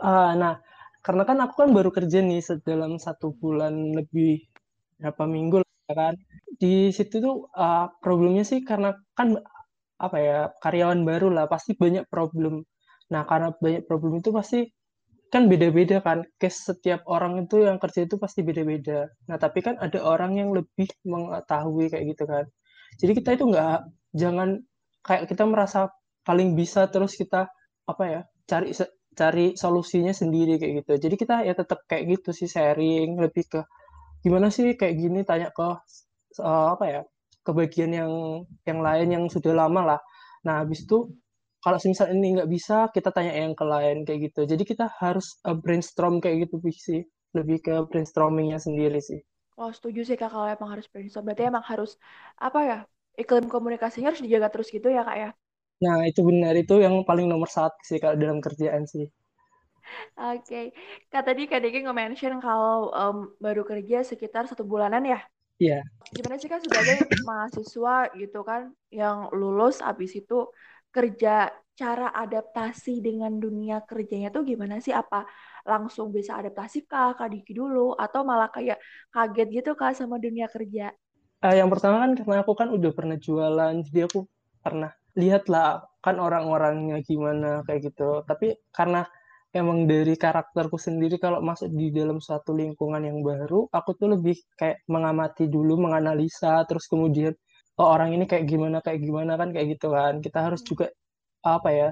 Uh, 0.00 0.32
nah 0.34 0.58
karena 1.04 1.22
kan 1.28 1.38
aku 1.44 1.54
kan 1.62 1.70
baru 1.70 1.92
kerja 1.94 2.18
nih 2.24 2.42
dalam 2.64 2.98
satu 2.98 3.36
bulan 3.36 3.94
lebih 3.94 4.42
berapa 4.98 5.24
minggu 5.28 5.62
lah 5.62 5.94
kan. 5.94 6.14
Di 6.56 6.90
situ 6.90 7.20
tuh 7.20 7.46
uh, 7.52 7.92
problemnya 8.00 8.42
sih 8.42 8.64
karena 8.64 8.96
kan 9.12 9.36
apa 9.96 10.16
ya 10.20 10.38
karyawan 10.60 11.04
baru 11.04 11.28
lah 11.30 11.44
pasti 11.46 11.76
banyak 11.76 12.08
problem. 12.08 12.64
Nah 13.12 13.22
karena 13.28 13.52
banyak 13.52 13.84
problem 13.84 14.18
itu 14.18 14.32
pasti 14.32 14.58
kan 15.32 15.50
beda-beda 15.50 15.98
kan. 16.02 16.22
Case 16.40 16.72
setiap 16.72 17.02
orang 17.10 17.44
itu 17.44 17.62
yang 17.66 17.78
kerja 17.82 18.06
itu 18.06 18.16
pasti 18.20 18.40
beda-beda. 18.46 19.10
Nah 19.28 19.36
tapi 19.40 19.60
kan 19.66 19.74
ada 19.82 19.98
orang 20.02 20.38
yang 20.40 20.50
lebih 20.54 20.88
mengetahui 21.06 21.90
kayak 21.92 22.04
gitu 22.16 22.24
kan. 22.28 22.44
Jadi 23.00 23.12
kita 23.18 23.30
itu 23.36 23.44
nggak 23.50 23.78
jangan 24.16 24.48
kayak 25.04 25.24
kita 25.30 25.44
merasa 25.46 25.90
paling 26.26 26.58
bisa 26.58 26.88
terus 26.90 27.14
kita 27.14 27.46
apa 27.86 28.04
ya 28.06 28.20
cari 28.50 28.74
cari 29.16 29.46
solusinya 29.56 30.12
sendiri 30.14 30.58
kayak 30.60 30.84
gitu. 30.84 30.92
Jadi 31.08 31.14
kita 31.18 31.34
ya 31.46 31.54
tetap 31.56 31.84
kayak 31.90 32.18
gitu 32.18 32.30
sih 32.36 32.48
sharing 32.50 33.16
lebih 33.20 33.44
ke 33.48 33.60
gimana 34.24 34.48
sih 34.52 34.74
kayak 34.74 34.94
gini? 34.98 35.20
Tanya 35.22 35.50
ke 35.54 35.62
uh, 36.42 36.68
apa 36.74 36.84
ya 36.88 37.00
ke 37.46 37.50
bagian 37.54 37.90
yang 37.94 38.12
yang 38.66 38.80
lain 38.82 39.08
yang 39.14 39.24
sudah 39.30 39.54
lama 39.54 39.96
lah. 39.96 40.00
Nah 40.46 40.62
habis 40.62 40.84
itu 40.84 41.10
kalau 41.62 41.78
misalnya 41.82 42.14
ini 42.14 42.28
nggak 42.40 42.50
bisa 42.50 42.76
kita 42.92 43.10
tanya 43.10 43.32
yang 43.34 43.52
ke 43.56 43.64
lain 43.64 44.02
kayak 44.06 44.32
gitu 44.32 44.46
jadi 44.46 44.62
kita 44.62 44.86
harus 45.00 45.38
uh, 45.46 45.56
brainstorm 45.56 46.22
kayak 46.22 46.46
gitu 46.48 46.60
sih 46.72 47.00
lebih 47.34 47.60
ke 47.60 47.74
brainstormingnya 47.88 48.60
sendiri 48.60 49.00
sih 49.02 49.20
Oh 49.56 49.72
setuju 49.72 50.04
sih 50.04 50.20
kak 50.20 50.28
kalau 50.28 50.44
emang 50.44 50.76
harus 50.76 50.84
brainstorm 50.84 51.24
berarti 51.24 51.48
emang 51.48 51.64
harus 51.64 51.96
apa 52.36 52.60
ya 52.60 52.78
iklim 53.16 53.48
komunikasinya 53.48 54.12
harus 54.12 54.20
dijaga 54.20 54.52
terus 54.52 54.68
gitu 54.68 54.92
ya 54.92 55.00
kak 55.00 55.16
ya 55.16 55.30
nah 55.80 56.04
itu 56.04 56.20
benar 56.24 56.56
itu 56.56 56.76
yang 56.80 57.04
paling 57.04 57.28
nomor 57.28 57.48
satu 57.48 57.76
sih 57.84 57.96
kalau 58.00 58.16
dalam 58.16 58.40
kerjaan 58.40 58.84
sih 58.84 59.08
Oke, 60.18 60.42
okay. 60.42 60.66
Kak 61.12 61.30
tadi 61.30 61.46
Kak 61.46 61.62
Deki 61.62 61.86
nge-mention 61.86 62.42
kalau 62.42 62.90
um, 62.90 63.30
baru 63.38 63.62
kerja 63.62 64.02
sekitar 64.02 64.50
satu 64.50 64.66
bulanan 64.66 65.06
ya? 65.06 65.22
Iya. 65.62 65.78
Yeah. 65.78 65.82
Gimana 66.10 66.36
sih 66.42 66.50
kan 66.50 66.58
sebagai 66.58 67.06
mahasiswa 67.22 67.96
gitu 68.18 68.40
kan 68.42 68.74
yang 68.90 69.30
lulus 69.30 69.78
abis 69.78 70.18
itu 70.18 70.50
kerja 70.96 71.52
cara 71.76 72.08
adaptasi 72.16 73.04
dengan 73.04 73.36
dunia 73.36 73.84
kerjanya 73.84 74.32
tuh 74.32 74.48
gimana 74.48 74.80
sih? 74.80 74.96
Apa 74.96 75.28
langsung 75.68 76.08
bisa 76.08 76.40
adaptasi 76.40 76.88
kah 76.88 77.12
Kak 77.12 77.28
Diki 77.28 77.52
dulu 77.52 77.92
atau 77.92 78.24
malah 78.24 78.48
kayak 78.48 78.80
kaget 79.12 79.48
gitu 79.60 79.76
Kak 79.76 79.92
sama 79.92 80.16
dunia 80.16 80.48
kerja? 80.48 80.88
Uh, 81.44 81.52
yang 81.52 81.68
pertama 81.68 82.00
kan 82.00 82.16
karena 82.16 82.40
aku 82.40 82.56
kan 82.56 82.72
udah 82.72 82.92
pernah 82.96 83.20
jualan, 83.20 83.84
jadi 83.92 84.08
aku 84.08 84.24
pernah 84.64 84.90
lihat 85.20 85.52
lah 85.52 85.84
kan 86.00 86.16
orang-orangnya 86.16 87.04
gimana 87.04 87.60
kayak 87.68 87.92
gitu. 87.92 88.24
Tapi 88.24 88.56
karena 88.72 89.04
emang 89.52 89.84
dari 89.84 90.16
karakterku 90.16 90.80
sendiri 90.80 91.20
kalau 91.20 91.44
masuk 91.44 91.72
di 91.72 91.92
dalam 91.92 92.24
suatu 92.24 92.56
lingkungan 92.56 93.04
yang 93.04 93.20
baru, 93.20 93.68
aku 93.68 93.90
tuh 94.00 94.16
lebih 94.16 94.36
kayak 94.56 94.80
mengamati 94.88 95.44
dulu, 95.48 95.76
menganalisa, 95.76 96.64
terus 96.64 96.88
kemudian 96.88 97.36
oh 97.80 97.88
orang 97.94 98.10
ini 98.16 98.24
kayak 98.30 98.44
gimana 98.48 98.78
kayak 98.84 99.00
gimana 99.04 99.32
kan 99.40 99.48
kayak 99.54 99.76
gitu 99.76 99.92
kan. 99.92 100.20
Kita 100.24 100.38
harus 100.46 100.60
juga 100.64 100.86
apa 101.44 101.68
ya 101.72 101.88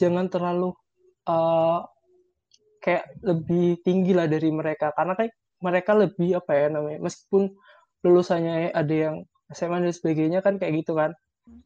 jangan 0.00 0.26
terlalu 0.32 0.72
uh, 1.28 1.84
kayak 2.80 3.04
lebih 3.24 3.80
tinggi 3.84 4.12
lah 4.16 4.26
dari 4.26 4.48
mereka. 4.52 4.92
Karena 4.96 5.14
kayak 5.18 5.32
mereka 5.60 5.92
lebih 5.92 6.40
apa 6.40 6.52
ya 6.56 6.66
namanya 6.72 6.98
meskipun 7.04 7.52
lulusannya 8.04 8.72
ada 8.72 8.94
yang 8.94 9.16
SMA 9.52 9.84
dan 9.84 9.92
sebagainya 9.92 10.40
kan 10.40 10.56
kayak 10.56 10.84
gitu 10.84 10.96
kan. 10.96 11.12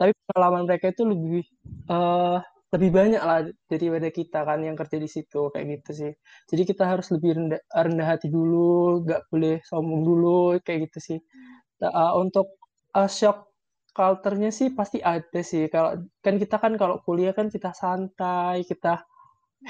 Tapi 0.00 0.10
pengalaman 0.30 0.66
mereka 0.66 0.90
itu 0.90 1.02
lebih 1.06 1.44
uh, 1.92 2.42
lebih 2.74 2.90
banyak 2.90 3.22
lah 3.22 3.46
daripada 3.70 4.10
kita 4.10 4.42
kan 4.42 4.58
yang 4.66 4.74
kerja 4.74 4.98
di 4.98 5.06
situ 5.06 5.46
kayak 5.54 5.78
gitu 5.78 5.90
sih. 5.94 6.12
Jadi 6.50 6.62
kita 6.66 6.90
harus 6.90 7.06
lebih 7.14 7.30
rendah, 7.38 7.60
rendah 7.70 8.06
hati 8.18 8.26
dulu 8.26 9.06
nggak 9.06 9.30
boleh 9.30 9.62
sombong 9.62 10.02
dulu 10.02 10.58
kayak 10.66 10.90
gitu 10.90 10.98
sih. 11.14 11.18
Uh, 11.78 12.18
untuk 12.18 12.58
uh, 12.94 13.10
shock 13.10 13.54
culture-nya 13.94 14.50
sih 14.50 14.74
pasti 14.74 14.98
ada 14.98 15.40
sih. 15.42 15.70
Kalau 15.70 16.02
kan 16.24 16.34
kita 16.38 16.58
kan 16.58 16.74
kalau 16.74 16.98
kuliah 17.06 17.30
kan 17.30 17.46
kita 17.46 17.70
santai, 17.70 18.66
kita 18.66 19.02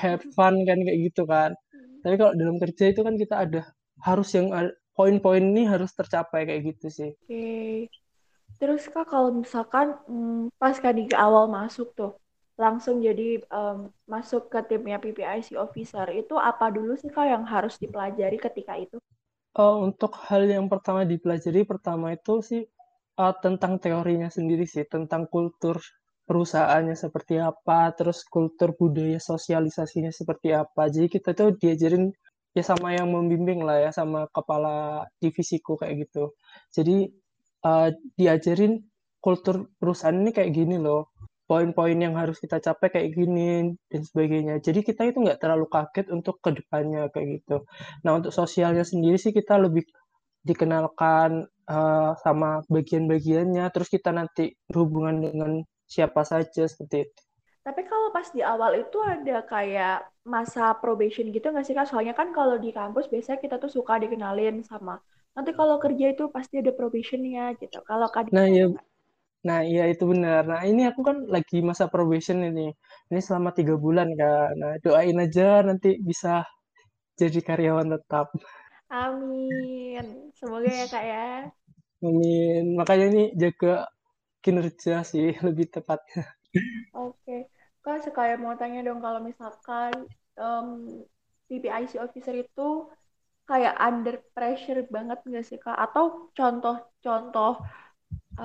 have 0.00 0.24
fun 0.32 0.64
kan 0.64 0.78
kayak 0.80 0.98
gitu 1.12 1.28
kan. 1.28 1.52
Tapi 2.00 2.14
kalau 2.20 2.32
dalam 2.36 2.56
kerja 2.60 2.84
itu 2.92 3.00
kan 3.04 3.14
kita 3.20 3.34
ada 3.44 3.60
harus 4.04 4.28
yang 4.36 4.52
poin-poin 4.96 5.44
ini 5.44 5.68
harus 5.68 5.92
tercapai 5.92 6.48
kayak 6.48 6.62
gitu 6.74 6.86
sih. 6.88 7.10
Oke. 7.12 7.28
Okay. 7.28 7.74
Terus 8.54 8.86
kak 8.86 9.10
kalau 9.10 9.34
misalkan 9.34 9.98
hmm, 10.06 10.54
pas 10.56 10.78
kan 10.78 10.94
di 10.94 11.10
awal 11.12 11.50
masuk 11.50 11.90
tuh 11.92 12.14
langsung 12.54 13.02
jadi 13.02 13.42
um, 13.50 13.90
masuk 14.06 14.46
ke 14.46 14.62
timnya 14.70 15.02
PPIC 15.02 15.58
officer 15.58 16.06
itu 16.14 16.38
apa 16.38 16.70
dulu 16.70 16.94
sih 16.94 17.10
kak 17.10 17.26
yang 17.26 17.42
harus 17.42 17.74
dipelajari 17.82 18.38
ketika 18.38 18.78
itu? 18.78 18.96
Uh, 19.54 19.86
untuk 19.86 20.14
hal 20.30 20.46
yang 20.46 20.66
pertama 20.70 21.02
dipelajari 21.02 21.66
pertama 21.66 22.14
itu 22.14 22.42
sih 22.42 22.62
uh, 23.18 23.34
tentang 23.38 23.78
teorinya 23.82 24.28
sendiri 24.30 24.64
sih, 24.66 24.86
tentang 24.86 25.26
kultur 25.30 25.78
perusahaannya 26.24 26.96
seperti 26.96 27.36
apa, 27.36 27.92
terus 27.92 28.24
kultur 28.24 28.72
budaya 28.74 29.20
sosialisasinya 29.20 30.10
seperti 30.10 30.56
apa. 30.56 30.88
Jadi 30.88 31.06
kita 31.20 31.36
tuh 31.36 31.52
diajarin 31.56 32.08
ya 32.56 32.62
sama 32.64 32.96
yang 32.96 33.12
membimbing 33.12 33.60
lah 33.62 33.88
ya, 33.88 33.90
sama 33.92 34.26
kepala 34.32 35.04
divisiku 35.20 35.76
kayak 35.76 36.08
gitu. 36.08 36.32
Jadi 36.72 37.12
uh, 37.66 37.88
diajarin 38.16 38.80
kultur 39.20 39.68
perusahaan 39.80 40.16
ini 40.16 40.30
kayak 40.32 40.52
gini 40.52 40.76
loh, 40.80 41.12
poin-poin 41.44 41.96
yang 41.96 42.16
harus 42.16 42.40
kita 42.40 42.60
capai 42.60 42.88
kayak 42.88 43.10
gini 43.12 43.76
dan 43.88 44.02
sebagainya. 44.04 44.54
Jadi 44.64 44.80
kita 44.80 45.04
itu 45.08 45.20
nggak 45.20 45.40
terlalu 45.40 45.68
kaget 45.68 46.08
untuk 46.08 46.40
ke 46.40 46.56
depannya 46.56 47.12
kayak 47.12 47.40
gitu. 47.40 47.68
Nah 48.04 48.20
untuk 48.20 48.32
sosialnya 48.32 48.84
sendiri 48.84 49.20
sih 49.20 49.32
kita 49.32 49.60
lebih 49.60 49.84
dikenalkan 50.44 51.48
uh, 51.68 52.16
sama 52.20 52.62
bagian-bagiannya, 52.70 53.64
terus 53.72 53.88
kita 53.88 54.10
nanti 54.14 54.54
berhubungan 54.68 55.20
dengan 55.20 55.52
siapa 55.84 56.24
saja 56.24 56.64
seperti 56.64 57.08
itu. 57.08 57.20
Tapi 57.64 57.80
kalau 57.88 58.12
pas 58.12 58.28
di 58.28 58.44
awal 58.44 58.84
itu 58.84 59.00
ada 59.00 59.40
kayak 59.48 60.04
masa 60.28 60.76
probation 60.76 61.32
gitu 61.32 61.48
nggak 61.48 61.64
sih 61.64 61.72
kak? 61.72 61.88
Soalnya 61.88 62.12
kan 62.12 62.32
kalau 62.36 62.60
di 62.60 62.72
kampus 62.76 63.08
biasanya 63.08 63.40
kita 63.40 63.56
tuh 63.56 63.72
suka 63.72 63.96
dikenalin 63.96 64.60
sama 64.60 65.00
nanti 65.34 65.50
kalau 65.50 65.82
kerja 65.82 66.14
itu 66.14 66.30
pasti 66.30 66.62
ada 66.62 66.70
probationnya 66.70 67.58
gitu. 67.58 67.82
Kalau 67.82 68.06
kak 68.06 68.30
Nah 68.30 68.46
ya, 68.46 68.70
Nah, 69.44 69.60
iya 69.60 69.82
itu 69.92 70.04
benar. 70.12 70.40
Nah, 70.48 70.60
ini 70.64 70.88
aku 70.88 71.00
kan 71.08 71.16
lagi 71.34 71.60
masa 71.60 71.84
probation 71.92 72.38
ini. 72.48 72.72
Ini 73.12 73.20
selama 73.26 73.50
tiga 73.52 73.74
bulan 73.84 74.08
kan. 74.20 74.52
Nah, 74.56 74.72
doain 74.80 75.16
aja 75.20 75.60
nanti 75.68 76.00
bisa 76.00 76.28
jadi 77.20 77.38
karyawan 77.48 77.88
tetap. 77.94 78.26
Amin. 79.02 80.04
Semoga 80.38 80.70
ya 80.78 80.84
kak 80.92 81.04
ya. 81.12 81.24
Amin. 82.06 82.64
Makanya 82.78 83.06
ini 83.12 83.24
jaga 83.42 83.74
kinerja 84.44 84.94
sih 85.10 85.26
lebih 85.46 85.66
tepatnya. 85.74 86.22
Oke. 86.96 87.36
Kak, 87.84 87.98
sekalian 88.06 88.40
mau 88.44 88.54
tanya 88.60 88.80
dong 88.86 89.00
kalau 89.04 89.20
misalkan 89.28 89.92
um, 90.40 90.68
PPIC 91.48 91.92
officer 92.00 92.34
itu 92.44 92.68
kayak 93.50 93.74
under 93.86 94.16
pressure 94.34 94.80
banget 94.94 95.18
nggak 95.28 95.44
sih 95.48 95.58
kak? 95.64 95.76
Atau 95.76 96.04
contoh-contoh 96.38 97.52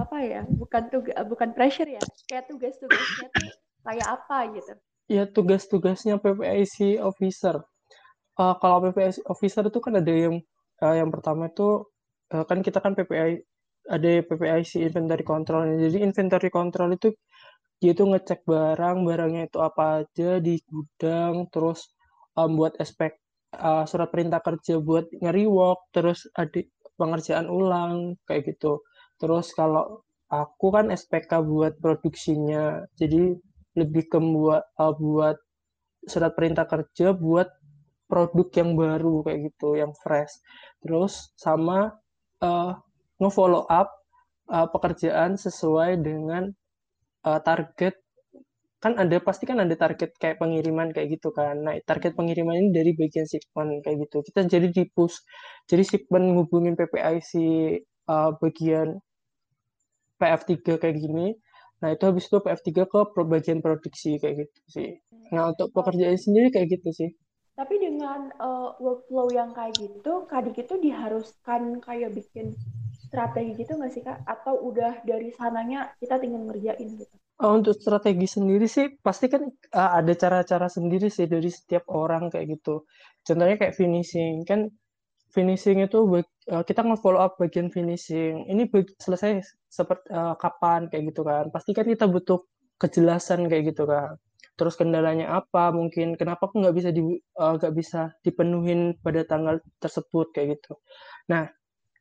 apa 0.01 0.17
ya? 0.31 0.41
Bukan 0.61 0.83
tugas, 0.91 1.15
bukan 1.31 1.49
pressure 1.57 1.89
ya? 1.97 2.03
Kayak 2.27 2.45
tugas-tugasnya 2.51 3.27
tuh 3.35 3.47
kayak 3.85 4.07
apa 4.15 4.37
gitu? 4.55 4.73
Ya 5.15 5.23
tugas-tugasnya 5.35 6.15
PPIC 6.23 6.77
officer. 7.09 7.55
Uh, 8.39 8.55
kalau 8.63 8.79
PPIC 8.87 9.27
officer 9.27 9.67
itu 9.67 9.83
kan 9.83 9.99
ada 9.99 10.13
yang 10.15 10.39
uh, 10.79 10.95
yang 10.95 11.11
pertama 11.11 11.51
itu 11.51 11.83
uh, 12.31 12.43
kan 12.47 12.63
kita 12.63 12.79
kan 12.79 12.95
PPI 12.95 13.43
ada 13.91 14.09
PPIC 14.23 14.79
inventory 14.79 15.27
control. 15.27 15.67
Jadi 15.75 15.99
inventory 15.99 16.47
control 16.47 16.95
itu 16.95 17.11
dia 17.83 17.91
itu 17.95 18.03
ngecek 18.03 18.43
barang, 18.47 19.07
barangnya 19.07 19.47
itu 19.47 19.59
apa 19.59 20.03
aja 20.03 20.39
di 20.39 20.59
gudang, 20.67 21.47
terus 21.51 21.91
um, 22.35 22.59
buat 22.59 22.75
aspek 22.79 23.15
uh, 23.55 23.87
surat 23.87 24.11
perintah 24.11 24.43
kerja 24.43 24.79
buat 24.83 25.07
ngeri-work, 25.23 25.91
terus 25.95 26.27
ada 26.35 26.59
pengerjaan 26.99 27.47
ulang 27.47 28.19
kayak 28.27 28.55
gitu. 28.55 28.83
Terus 29.15 29.55
kalau 29.55 30.03
aku 30.27 30.67
kan 30.75 30.91
SPK 30.91 31.39
buat 31.43 31.79
produksinya, 31.79 32.83
jadi 32.99 33.35
lebih 33.79 34.11
ke 34.11 34.19
buat 34.19 34.63
uh, 34.75 34.93
buat 34.95 35.39
surat 36.03 36.35
perintah 36.35 36.67
kerja 36.67 37.15
buat 37.15 37.47
produk 38.09 38.49
yang 38.57 38.73
baru 38.73 39.21
kayak 39.23 39.39
gitu, 39.53 39.77
yang 39.77 39.93
fresh. 40.01 40.33
Terus 40.81 41.29
sama 41.37 41.93
uh, 42.41 42.73
nge-follow 43.21 43.69
up 43.69 43.93
uh, 44.49 44.67
pekerjaan 44.73 45.37
sesuai 45.37 46.01
dengan 46.01 46.49
uh, 47.23 47.39
target 47.39 47.95
kan 48.79 48.95
ada 48.95 49.19
pasti 49.19 49.43
kan 49.43 49.59
ada 49.59 49.75
target 49.75 50.15
kayak 50.15 50.39
pengiriman 50.39 50.95
kayak 50.95 51.19
gitu 51.19 51.35
kan. 51.35 51.55
Nah, 51.67 51.75
target 51.83 52.15
pengiriman 52.15 52.55
ini 52.55 52.69
dari 52.71 52.91
bagian 52.95 53.27
shipment 53.27 53.83
kayak 53.83 54.07
gitu. 54.07 54.23
Kita 54.23 54.47
jadi 54.47 54.67
di 54.71 54.87
push. 54.87 55.19
Jadi 55.67 55.83
shipment 55.83 56.25
ngubungin 56.31 56.79
PPIC 56.79 57.31
uh, 58.07 58.31
bagian 58.39 59.03
PF3 60.19 60.79
kayak 60.79 60.95
gini. 60.95 61.35
Nah, 61.83 61.89
itu 61.95 62.03
habis 62.07 62.27
itu 62.27 62.39
PF3 62.39 62.67
ke 62.87 62.99
bagian 63.27 63.59
produksi 63.59 64.15
kayak 64.19 64.47
gitu 64.47 64.59
sih. 64.71 64.89
Nah, 65.35 65.51
untuk 65.51 65.75
pekerjaan 65.75 66.15
sendiri 66.15 66.47
kayak 66.51 66.79
gitu 66.79 66.89
sih. 66.95 67.09
Tapi 67.59 67.75
dengan 67.75 68.31
uh, 68.39 68.71
workflow 68.79 69.27
yang 69.35 69.51
kayak 69.51 69.75
gitu, 69.75 70.23
Kadik 70.31 70.63
itu 70.63 70.79
diharuskan 70.79 71.83
kayak 71.83 72.15
bikin 72.15 72.55
strategi 73.03 73.67
gitu 73.67 73.75
nggak 73.75 73.91
sih 73.91 73.99
kak? 73.99 74.23
Atau 74.23 74.55
udah 74.63 75.03
dari 75.03 75.35
sananya 75.35 75.91
kita 75.99 76.23
tinggal 76.23 76.47
ngerjain 76.47 76.87
gitu? 76.95 77.15
Oh, 77.43 77.59
untuk 77.59 77.75
strategi 77.75 78.31
sendiri 78.31 78.63
sih 78.63 78.95
pasti 79.03 79.27
kan 79.27 79.43
uh, 79.75 79.91
ada 79.99 80.15
cara-cara 80.15 80.71
sendiri 80.71 81.11
sih 81.11 81.27
dari 81.27 81.51
setiap 81.51 81.83
orang 81.91 82.31
kayak 82.31 82.55
gitu. 82.55 82.87
Contohnya 83.27 83.59
kayak 83.59 83.75
finishing 83.75 84.47
kan 84.47 84.71
finishing 85.35 85.83
itu 85.83 85.99
uh, 85.99 86.63
kita 86.63 86.79
nge-follow 86.79 87.19
up 87.19 87.35
bagian 87.43 87.67
finishing. 87.67 88.47
Ini 88.47 88.71
selesai 89.03 89.43
seperti 89.67 90.07
uh, 90.15 90.39
kapan 90.39 90.87
kayak 90.87 91.11
gitu 91.11 91.27
kan. 91.27 91.51
Pasti 91.51 91.75
kan 91.75 91.83
kita 91.83 92.07
butuh 92.07 92.39
kejelasan 92.79 93.51
kayak 93.51 93.75
gitu 93.75 93.83
kan. 93.83 94.15
Terus 94.59 94.75
kendalanya 94.75 95.39
apa? 95.39 95.71
Mungkin 95.71 96.19
kenapa 96.19 96.51
aku 96.51 96.59
nggak 96.59 96.75
bisa 96.75 96.89
di 96.91 96.99
nggak 97.39 97.71
uh, 97.71 97.75
bisa 97.75 98.11
dipenuhin 98.27 98.99
pada 98.99 99.23
tanggal 99.23 99.63
tersebut 99.79 100.35
kayak 100.35 100.59
gitu. 100.59 100.75
Nah 101.31 101.47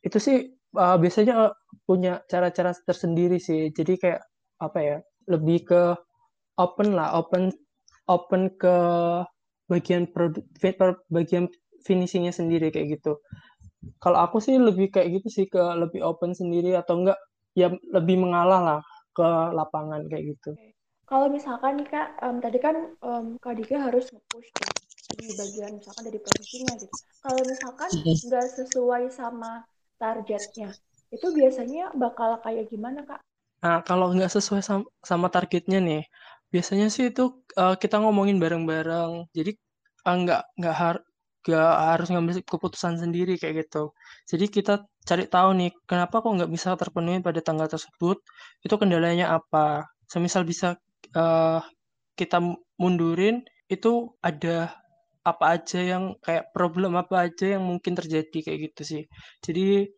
itu 0.02 0.18
sih 0.18 0.36
uh, 0.74 0.98
biasanya 0.98 1.54
punya 1.86 2.18
cara-cara 2.26 2.74
tersendiri 2.82 3.38
sih. 3.38 3.70
Jadi 3.70 3.94
kayak 4.02 4.20
apa 4.58 4.78
ya? 4.82 4.96
Lebih 5.30 5.58
ke 5.70 5.82
open 6.58 6.98
lah, 6.98 7.14
open 7.14 7.54
open 8.10 8.50
ke 8.58 8.76
bagian 9.70 10.10
produk 10.10 10.42
bagian 11.12 11.46
finishingnya 11.86 12.34
sendiri 12.34 12.74
kayak 12.74 12.98
gitu. 12.98 13.22
Kalau 14.02 14.18
aku 14.18 14.42
sih 14.42 14.58
lebih 14.58 14.90
kayak 14.90 15.22
gitu 15.22 15.28
sih 15.30 15.46
ke 15.46 15.60
lebih 15.78 16.02
open 16.02 16.34
sendiri 16.34 16.74
atau 16.74 16.98
enggak 17.04 17.18
ya 17.54 17.70
lebih 17.94 18.18
mengalah 18.18 18.60
lah 18.60 18.80
ke 19.14 19.28
lapangan 19.54 20.02
kayak 20.10 20.34
gitu. 20.34 20.50
Kalau 21.08 21.32
misalkan 21.32 21.80
nih 21.80 21.88
kak, 21.88 22.20
um, 22.20 22.36
tadi 22.36 22.60
kan 22.60 22.76
um, 23.00 23.40
kak 23.40 23.56
Dika 23.56 23.80
harus 23.80 24.12
nge-push 24.12 24.52
di 25.16 25.32
bagian 25.40 25.80
misalkan 25.80 26.04
dari 26.04 26.20
produksinya 26.20 26.76
gitu. 26.76 26.96
Kalau 27.24 27.42
misalkan 27.48 27.88
nggak 28.04 28.46
sesuai 28.60 29.04
sama 29.08 29.64
targetnya, 29.96 30.68
itu 31.08 31.26
biasanya 31.32 31.96
bakal 31.96 32.36
kayak 32.44 32.68
gimana 32.68 33.08
kak? 33.08 33.24
Nah, 33.64 33.80
kalau 33.88 34.12
nggak 34.12 34.28
sesuai 34.28 34.60
sama, 34.60 34.84
sama 35.00 35.32
targetnya 35.32 35.80
nih, 35.80 36.04
biasanya 36.52 36.92
sih 36.92 37.08
itu 37.08 37.40
uh, 37.56 37.72
kita 37.80 38.04
ngomongin 38.04 38.36
bareng-bareng. 38.36 39.32
Jadi 39.32 39.56
uh, 40.04 40.12
nggak 40.12 40.42
nggak 40.60 40.76
har 40.76 40.96
nggak 41.48 41.72
harus 41.96 42.08
ngambil 42.12 42.44
keputusan 42.44 43.00
sendiri 43.00 43.40
kayak 43.40 43.64
gitu. 43.64 43.96
Jadi 44.28 44.44
kita 44.52 44.84
cari 45.08 45.24
tahu 45.24 45.56
nih, 45.56 45.72
kenapa 45.88 46.20
kok 46.20 46.28
nggak 46.36 46.52
bisa 46.52 46.76
terpenuhi 46.76 47.24
pada 47.24 47.40
tanggal 47.40 47.64
tersebut? 47.64 48.20
Itu 48.60 48.76
kendalanya 48.76 49.32
apa? 49.40 49.88
Semisal 50.04 50.44
bisa 50.44 50.76
uh, 51.14 51.60
kita 52.18 52.42
mundurin, 52.80 53.46
itu 53.68 54.12
ada 54.24 54.74
apa 55.22 55.60
aja 55.60 55.80
yang 55.80 56.16
kayak 56.24 56.50
problem 56.56 56.96
apa 56.96 57.28
aja 57.28 57.58
yang 57.58 57.64
mungkin 57.68 57.92
terjadi 57.92 58.38
kayak 58.40 58.72
gitu 58.72 58.82
sih. 58.82 59.02
Jadi 59.44 59.92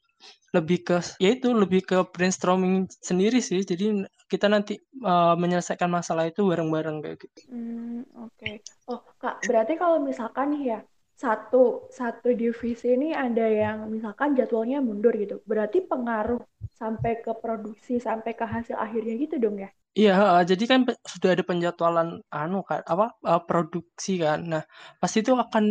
lebih 0.51 0.83
ke 0.83 0.99
ya 1.23 1.31
itu 1.39 1.55
lebih 1.55 1.87
ke 1.87 2.03
brainstorming 2.11 2.91
sendiri 2.99 3.39
sih. 3.39 3.63
Jadi 3.63 4.03
kita 4.27 4.51
nanti 4.51 4.79
uh, 5.03 5.35
menyelesaikan 5.39 5.91
masalah 5.91 6.27
itu 6.27 6.43
bareng-bareng 6.47 7.03
kayak 7.03 7.19
gitu. 7.23 7.41
Hmm, 7.51 8.03
oke. 8.19 8.35
Okay. 8.39 8.55
Oh, 8.91 9.03
Kak, 9.19 9.47
berarti 9.47 9.79
kalau 9.79 10.03
misalkan 10.03 10.59
ya 10.59 10.83
satu 11.15 11.91
satu 11.93 12.33
divisi 12.33 12.97
ini 12.97 13.13
ada 13.13 13.45
yang 13.45 13.87
misalkan 13.91 14.35
jadwalnya 14.35 14.83
mundur 14.83 15.15
gitu. 15.15 15.43
Berarti 15.47 15.85
pengaruh 15.87 16.43
sampai 16.75 17.23
ke 17.23 17.31
produksi 17.39 18.03
sampai 18.03 18.35
ke 18.35 18.47
hasil 18.47 18.75
akhirnya 18.75 19.15
gitu 19.19 19.39
dong 19.39 19.63
ya? 19.63 19.71
Iya, 19.91 20.47
jadi 20.47 20.65
kan 20.71 20.81
sudah 21.03 21.31
ada 21.35 21.43
penjadwalan 21.43 22.09
anu 22.31 22.63
kan 22.63 22.81
apa 22.87 23.11
uh, 23.27 23.43
produksi 23.43 24.23
kan. 24.23 24.47
Nah, 24.47 24.63
pasti 25.03 25.19
itu 25.23 25.35
akan 25.35 25.65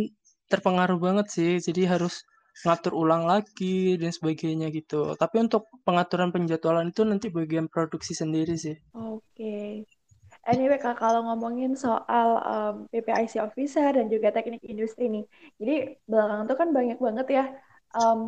terpengaruh 0.52 0.98
banget 1.00 1.26
sih. 1.32 1.50
Jadi 1.56 1.88
harus 1.88 2.20
ngatur 2.64 2.92
ulang 2.92 3.24
lagi 3.24 3.96
dan 3.96 4.12
sebagainya 4.12 4.68
gitu. 4.76 5.16
Tapi 5.16 5.36
untuk 5.40 5.72
pengaturan 5.88 6.28
penjadwalan 6.34 6.92
itu 6.92 7.02
nanti 7.08 7.32
bagian 7.32 7.66
produksi 7.72 8.12
sendiri 8.12 8.54
sih. 8.60 8.76
Oke. 8.92 9.24
Okay. 9.32 9.68
Anyway, 10.48 10.80
Kak, 10.80 11.00
kalau 11.00 11.20
ngomongin 11.24 11.76
soal 11.76 12.28
um, 12.44 12.74
PPIC 12.92 13.40
officer 13.40 13.92
dan 13.92 14.08
juga 14.08 14.32
teknik 14.32 14.64
industri 14.64 15.08
nih. 15.08 15.24
Jadi 15.60 15.74
belakangan 16.08 16.44
itu 16.48 16.56
kan 16.56 16.68
banyak 16.72 16.98
banget 17.00 17.26
ya 17.28 17.44
um, 17.96 18.26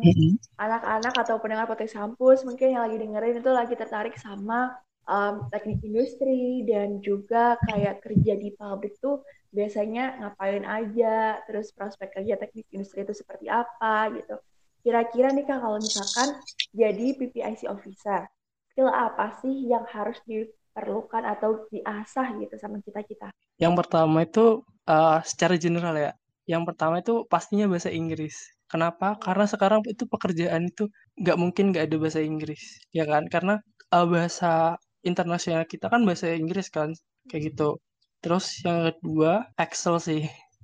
anak-anak 0.59 1.13
atau 1.15 1.35
pendengar 1.39 1.65
potensi 1.69 1.95
kampus 1.95 2.43
mungkin 2.43 2.75
yang 2.75 2.83
lagi 2.83 2.97
dengerin 2.99 3.39
itu 3.39 3.51
lagi 3.51 3.75
tertarik 3.77 4.15
sama 4.19 4.75
um, 5.07 5.47
teknik 5.51 5.83
industri 5.83 6.63
dan 6.67 6.99
juga 7.03 7.59
kayak 7.67 8.03
kerja 8.03 8.33
di 8.39 8.49
pabrik 8.55 8.95
tuh 8.99 9.23
biasanya 9.53 10.17
ngapain 10.19 10.65
aja, 10.65 11.39
terus 11.45 11.69
prospek 11.71 12.09
kerja 12.19 12.41
teknik 12.41 12.65
industri 12.73 13.05
itu 13.05 13.13
seperti 13.13 13.47
apa 13.47 14.09
gitu. 14.17 14.35
Kira-kira 14.83 15.31
nih 15.31 15.47
Kak 15.47 15.63
kalau 15.63 15.79
misalkan 15.79 16.41
jadi 16.75 17.15
PPIC 17.15 17.69
officer, 17.71 18.27
skill 18.73 18.89
apa 18.91 19.39
sih 19.39 19.69
yang 19.69 19.85
harus 19.87 20.19
diperlukan 20.27 21.23
atau 21.23 21.69
diasah 21.71 22.35
gitu 22.41 22.55
sama 22.59 22.81
kita-kita? 22.83 23.31
Yang 23.61 23.73
pertama 23.85 24.25
itu 24.25 24.65
uh, 24.89 25.21
secara 25.23 25.55
general 25.55 25.95
ya. 25.95 26.11
Yang 26.43 26.63
pertama 26.73 26.99
itu 26.99 27.23
pastinya 27.31 27.71
bahasa 27.71 27.87
Inggris. 27.87 28.35
Kenapa? 28.67 29.15
Karena 29.21 29.45
sekarang 29.47 29.85
itu 29.87 30.03
pekerjaan 30.09 30.67
itu 30.67 30.89
nggak 31.15 31.37
mungkin 31.39 31.71
nggak 31.71 31.87
ada 31.87 31.97
bahasa 32.01 32.19
Inggris, 32.19 32.83
ya 32.91 33.07
kan? 33.07 33.29
Karena 33.31 33.61
uh, 33.93 34.03
bahasa 34.09 34.75
internasional 35.03 35.63
kita 35.67 35.87
kan 35.91 36.01
bahasa 36.07 36.31
Inggris 36.31 36.67
kan 36.71 36.95
kayak 37.29 37.53
gitu. 37.53 37.79
Terus 38.23 38.45
yang 38.63 38.87
kedua 38.89 39.51
Excel 39.59 39.95
sih. 39.99 40.21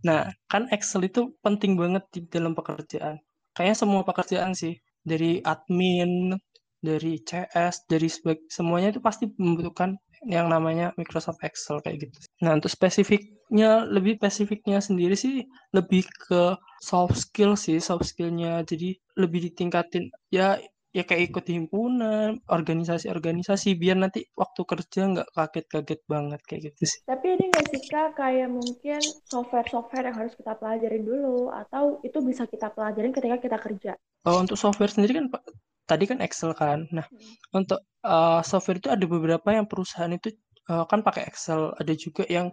Nah 0.07 0.31
kan 0.51 0.71
Excel 0.71 1.07
itu 1.11 1.35
penting 1.43 1.75
banget 1.75 2.03
di 2.15 2.19
dalam 2.27 2.55
pekerjaan. 2.55 3.19
Kayaknya 3.55 3.77
semua 3.77 4.01
pekerjaan 4.07 4.55
sih. 4.55 4.79
Dari 5.03 5.39
admin 5.43 6.35
dari 6.79 7.19
CS 7.27 7.87
dari 7.91 8.07
semuanya 8.47 8.95
itu 8.95 9.03
pasti 9.03 9.27
membutuhkan 9.35 9.99
yang 10.27 10.51
namanya 10.51 10.91
Microsoft 10.99 11.39
Excel 11.43 11.79
kayak 11.83 12.07
gitu. 12.07 12.17
Nah 12.43 12.59
untuk 12.59 12.71
spesifiknya 12.71 13.87
lebih 13.87 14.19
spesifiknya 14.19 14.79
sendiri 14.83 15.15
sih 15.15 15.43
lebih 15.71 16.03
ke 16.07 16.55
soft 16.83 17.15
skill 17.15 17.55
sih 17.55 17.79
soft 17.79 18.07
skillnya. 18.07 18.63
Jadi 18.63 18.95
lebih 19.19 19.51
ditingkatin. 19.51 20.11
Ya 20.31 20.59
ya 20.89 21.03
kayak 21.05 21.29
ikut 21.29 21.45
himpunan, 21.45 22.41
organisasi-organisasi 22.49 23.77
biar 23.77 23.97
nanti 24.01 24.25
waktu 24.33 24.61
kerja 24.65 25.01
nggak 25.13 25.29
kaget-kaget 25.37 26.01
banget 26.09 26.41
kayak 26.49 26.61
gitu 26.73 26.83
sih. 26.89 26.99
Tapi 27.05 27.25
ada 27.37 27.43
nggak 27.45 27.65
sih 27.69 27.81
Kak 27.85 28.17
kayak 28.17 28.49
mungkin 28.49 29.01
software-software 29.29 30.05
yang 30.09 30.17
harus 30.17 30.33
kita 30.33 30.53
pelajarin 30.57 31.03
dulu 31.05 31.53
atau 31.53 32.01
itu 32.01 32.17
bisa 32.25 32.49
kita 32.49 32.73
pelajarin 32.73 33.13
ketika 33.13 33.37
kita 33.37 33.57
kerja? 33.61 33.91
Oh, 34.25 34.41
untuk 34.41 34.57
software 34.57 34.89
sendiri 34.89 35.21
kan 35.21 35.27
Pak, 35.29 35.43
tadi 35.85 36.03
kan 36.09 36.19
Excel 36.25 36.51
kan. 36.57 36.89
Nah, 36.89 37.05
Hmm. 37.09 37.33
untuk 37.63 37.79
uh, 38.05 38.41
software 38.41 38.81
itu 38.81 38.89
ada 38.89 39.05
beberapa 39.05 39.49
yang 39.53 39.65
perusahaan 39.69 40.11
itu 40.11 40.33
uh, 40.73 40.85
kan 40.89 41.05
pakai 41.05 41.29
Excel, 41.29 41.69
ada 41.77 41.93
juga 41.93 42.25
yang 42.29 42.49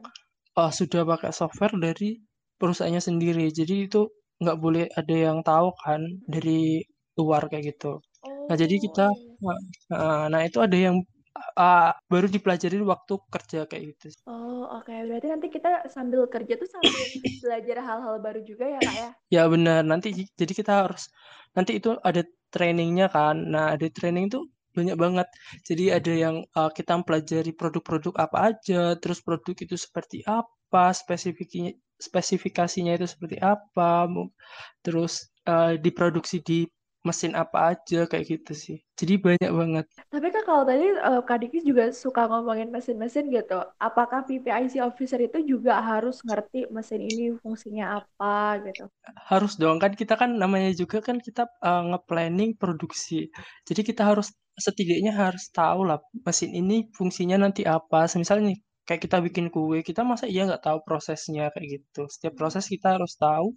uh, 0.60 0.72
sudah 0.72 1.02
pakai 1.08 1.32
software 1.32 1.74
dari 1.80 2.20
perusahaannya 2.60 3.00
sendiri. 3.00 3.48
Jadi 3.48 3.88
itu 3.88 4.08
nggak 4.44 4.58
boleh 4.60 4.84
ada 4.92 5.16
yang 5.16 5.40
tahu 5.40 5.72
kan 5.80 6.00
dari 6.28 6.84
luar 7.16 7.48
kayak 7.48 7.76
gitu. 7.76 8.00
Nah, 8.46 8.56
jadi 8.56 8.74
Oh, 8.76 8.82
kita, 8.82 9.06
iya. 9.10 10.28
nah 10.32 10.40
itu 10.46 10.58
ada 10.62 10.76
yang 10.76 10.96
uh, 11.56 11.92
baru 12.08 12.26
dipelajari 12.30 12.78
waktu 12.82 13.14
kerja 13.28 13.60
kayak 13.68 13.82
gitu. 13.96 14.06
Oh, 14.28 14.64
oke. 14.80 14.92
Berarti 14.92 15.28
nanti 15.28 15.48
kita 15.52 15.88
sambil 15.92 16.24
kerja 16.28 16.54
tuh 16.56 16.68
sambil 16.68 16.92
belajar 17.44 17.76
hal-hal 17.82 18.14
baru 18.22 18.40
juga 18.44 18.64
ya, 18.66 18.80
Kak 18.80 18.96
ya? 18.96 19.10
Ya 19.32 19.42
benar, 19.50 19.82
nanti 19.84 20.14
jadi 20.14 20.52
kita 20.52 20.72
harus 20.86 21.08
nanti 21.56 21.80
itu 21.80 21.96
ada 22.00 22.22
trainingnya 22.52 23.10
kan. 23.12 23.36
Nah, 23.48 23.74
ada 23.74 23.86
training 23.90 24.32
tuh 24.32 24.48
banyak 24.76 24.96
banget. 25.00 25.28
Jadi 25.64 25.84
ada 25.88 26.12
yang 26.12 26.36
uh, 26.52 26.70
kita 26.70 26.92
mempelajari 27.00 27.52
produk-produk 27.56 28.14
apa 28.20 28.52
aja, 28.52 28.94
terus 29.00 29.24
produk 29.24 29.56
itu 29.56 29.76
seperti 29.76 30.20
apa, 30.28 30.92
spesifikasinya 30.92 31.72
spesifikasinya 31.96 32.92
itu 32.92 33.08
seperti 33.08 33.40
apa, 33.40 34.04
terus 34.84 35.32
uh, 35.48 35.80
diproduksi 35.80 36.44
di 36.44 36.68
mesin 37.06 37.32
apa 37.38 37.78
aja 37.78 38.10
kayak 38.10 38.26
gitu 38.26 38.52
sih. 38.52 38.76
Jadi 38.98 39.14
banyak 39.22 39.52
banget. 39.54 39.84
Tapi 40.10 40.26
kak 40.34 40.44
kalau 40.48 40.64
tadi 40.66 40.86
uh, 40.98 41.22
Kak 41.22 41.38
Diki 41.38 41.62
juga 41.62 41.94
suka 41.94 42.26
ngomongin 42.26 42.74
mesin-mesin 42.74 43.30
gitu. 43.30 43.62
Apakah 43.78 44.26
PPIC 44.26 44.82
officer 44.82 45.22
itu 45.22 45.38
juga 45.46 45.78
harus 45.78 46.18
ngerti 46.26 46.66
mesin 46.74 47.06
ini 47.06 47.38
fungsinya 47.38 48.02
apa 48.02 48.58
gitu? 48.66 48.90
Harus 49.30 49.54
dong 49.54 49.78
kan 49.78 49.94
kita 49.94 50.18
kan 50.18 50.34
namanya 50.34 50.74
juga 50.74 50.98
kan 50.98 51.22
kita 51.22 51.46
uh, 51.62 51.94
nge-planning 51.94 52.58
produksi. 52.58 53.30
Jadi 53.68 53.80
kita 53.86 54.02
harus 54.02 54.34
setidaknya 54.56 55.12
harus 55.12 55.52
tahu 55.52 55.84
lah 55.84 56.00
mesin 56.24 56.50
ini 56.56 56.88
fungsinya 56.96 57.36
nanti 57.44 57.62
apa. 57.68 58.08
Misalnya 58.16 58.56
nih 58.56 58.58
kayak 58.86 59.00
kita 59.04 59.18
bikin 59.26 59.46
kue, 59.54 59.82
kita 59.82 60.00
masa 60.06 60.24
iya 60.30 60.46
nggak 60.48 60.62
tahu 60.66 60.78
prosesnya 60.86 61.50
kayak 61.54 61.66
gitu. 61.82 62.06
Setiap 62.06 62.34
proses 62.40 62.64
kita 62.70 62.96
harus 62.96 63.12
tahu 63.18 63.52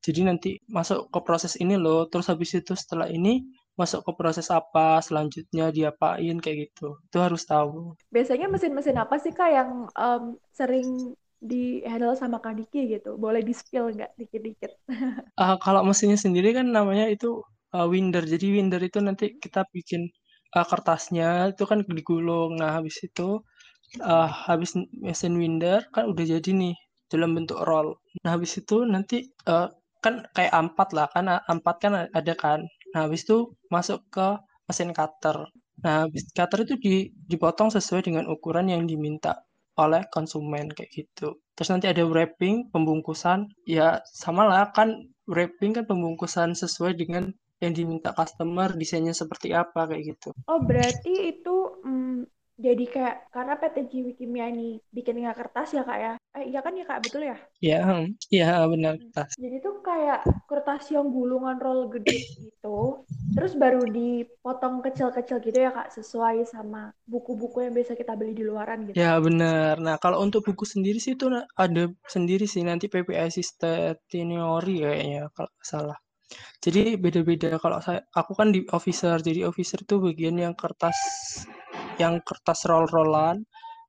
jadi 0.00 0.20
nanti 0.28 0.56
masuk 0.72 1.12
ke 1.12 1.20
proses 1.20 1.52
ini 1.60 1.76
loh, 1.76 2.08
terus 2.08 2.26
habis 2.32 2.50
itu 2.56 2.72
setelah 2.72 3.06
ini 3.12 3.44
masuk 3.76 4.00
ke 4.04 4.12
proses 4.16 4.48
apa, 4.48 5.00
selanjutnya 5.04 5.68
diapain 5.72 6.36
kayak 6.40 6.72
gitu. 6.72 6.96
Itu 7.08 7.18
harus 7.20 7.44
tahu. 7.44 7.96
Biasanya 8.08 8.48
mesin-mesin 8.48 8.96
apa 8.96 9.16
sih 9.20 9.32
Kak 9.32 9.50
yang 9.52 9.70
um, 9.92 10.24
sering 10.52 11.16
di 11.40 11.80
handle 11.84 12.16
sama 12.16 12.40
Kak 12.40 12.56
Diki 12.60 12.96
gitu? 12.96 13.16
Boleh 13.16 13.40
di-spill 13.40 13.92
nggak 13.96 14.12
dikit-dikit? 14.20 14.72
uh, 15.40 15.56
kalau 15.64 15.80
mesinnya 15.84 16.16
sendiri 16.20 16.56
kan 16.56 16.68
namanya 16.68 17.08
itu 17.08 17.40
uh, 17.76 17.88
winder. 17.88 18.24
Jadi 18.24 18.46
winder 18.56 18.80
itu 18.80 18.98
nanti 19.00 19.36
kita 19.36 19.64
bikin 19.72 20.08
uh, 20.56 20.66
kertasnya 20.68 21.52
itu 21.52 21.64
kan 21.64 21.84
digulung. 21.84 22.60
Nah, 22.60 22.80
habis 22.80 23.00
itu 23.04 23.40
uh, 23.98 24.28
habis 24.46 24.78
mesin 24.94 25.34
winder 25.40 25.82
kan 25.90 26.06
udah 26.06 26.24
jadi 26.38 26.50
nih 26.54 26.74
dalam 27.10 27.34
bentuk 27.34 27.58
roll. 27.66 27.98
Nah, 28.22 28.38
habis 28.38 28.54
itu 28.54 28.86
nanti 28.86 29.26
uh, 29.50 29.66
kan 30.00 30.24
kayak 30.32 30.54
ampat 30.54 30.88
lah 30.96 31.06
kan 31.12 31.26
ampat 31.28 31.76
kan 31.82 31.92
ada 32.10 32.34
kan. 32.38 32.64
Nah 32.94 33.06
habis 33.06 33.26
itu 33.28 33.52
masuk 33.68 34.00
ke 34.14 34.38
mesin 34.66 34.90
cutter. 34.96 35.50
Nah 35.84 36.08
habis 36.08 36.24
cutter 36.32 36.64
itu 36.64 36.74
dipotong 37.28 37.68
sesuai 37.74 38.08
dengan 38.08 38.24
ukuran 38.30 38.72
yang 38.72 38.88
diminta 38.88 39.44
oleh 39.76 40.04
konsumen 40.08 40.72
kayak 40.72 40.90
gitu. 40.92 41.36
Terus 41.56 41.68
nanti 41.72 41.86
ada 41.92 42.02
wrapping 42.04 42.72
pembungkusan. 42.72 43.52
Ya 43.68 44.00
sama 44.08 44.48
lah 44.48 44.72
kan 44.72 45.12
wrapping 45.28 45.76
kan 45.76 45.84
pembungkusan 45.84 46.56
sesuai 46.56 46.96
dengan 46.96 47.30
yang 47.60 47.76
diminta 47.76 48.16
customer 48.16 48.72
desainnya 48.72 49.12
seperti 49.12 49.52
apa 49.52 49.84
kayak 49.84 50.16
gitu. 50.16 50.32
Oh 50.48 50.64
berarti 50.64 51.36
itu 51.36 51.56
hmm, 51.84 52.24
jadi 52.60 52.84
kayak 52.84 53.16
karena 53.32 53.54
PT 53.56 53.76
Jiwi 53.88 54.12
Kimia 54.20 54.52
ini 54.52 54.76
bikinnya 54.92 55.32
kertas 55.32 55.72
ya 55.72 55.80
kak 55.80 55.98
ya? 55.98 56.12
Eh 56.36 56.52
iya 56.52 56.60
kan 56.60 56.76
ya 56.76 56.84
kak? 56.84 57.00
Betul 57.08 57.32
ya? 57.32 57.36
Iya 57.64 57.80
iya 58.28 58.50
benar 58.68 59.00
kertas. 59.00 59.32
Jadi 59.40 59.56
tuh 59.64 59.80
kayak 59.80 60.20
kertas 60.44 60.92
yang 60.92 61.08
gulungan 61.08 61.56
roll 61.56 61.88
gede 61.88 62.20
gitu 62.36 63.08
terus 63.30 63.54
baru 63.56 63.80
dipotong 63.88 64.84
kecil-kecil 64.84 65.40
gitu 65.40 65.56
ya 65.56 65.72
kak? 65.72 65.88
Sesuai 65.88 66.44
sama 66.44 66.92
buku-buku 67.08 67.64
yang 67.64 67.72
biasa 67.72 67.96
kita 67.96 68.12
beli 68.12 68.36
di 68.36 68.44
luaran 68.44 68.84
gitu. 68.84 69.00
Ya 69.00 69.16
benar. 69.16 69.80
Nah 69.80 69.96
kalau 69.96 70.20
untuk 70.20 70.44
buku 70.44 70.68
sendiri 70.68 71.00
sih 71.00 71.16
itu 71.16 71.32
ada 71.56 71.88
sendiri 72.04 72.44
sih. 72.44 72.60
Nanti 72.60 72.92
PPIC 72.92 73.40
Stationery 73.40 74.84
kayaknya 74.84 75.32
kalau 75.32 75.52
salah. 75.64 75.98
Jadi 76.60 77.00
beda-beda. 77.00 77.56
Kalau 77.56 77.80
saya 77.80 78.04
aku 78.12 78.36
kan 78.36 78.52
di 78.52 78.68
officer. 78.76 79.16
Jadi 79.24 79.48
officer 79.48 79.80
tuh 79.88 80.12
bagian 80.12 80.36
yang 80.36 80.52
kertas 80.52 80.94
yang 82.00 82.14
kertas 82.24 82.64
roll-rollan 82.64 83.44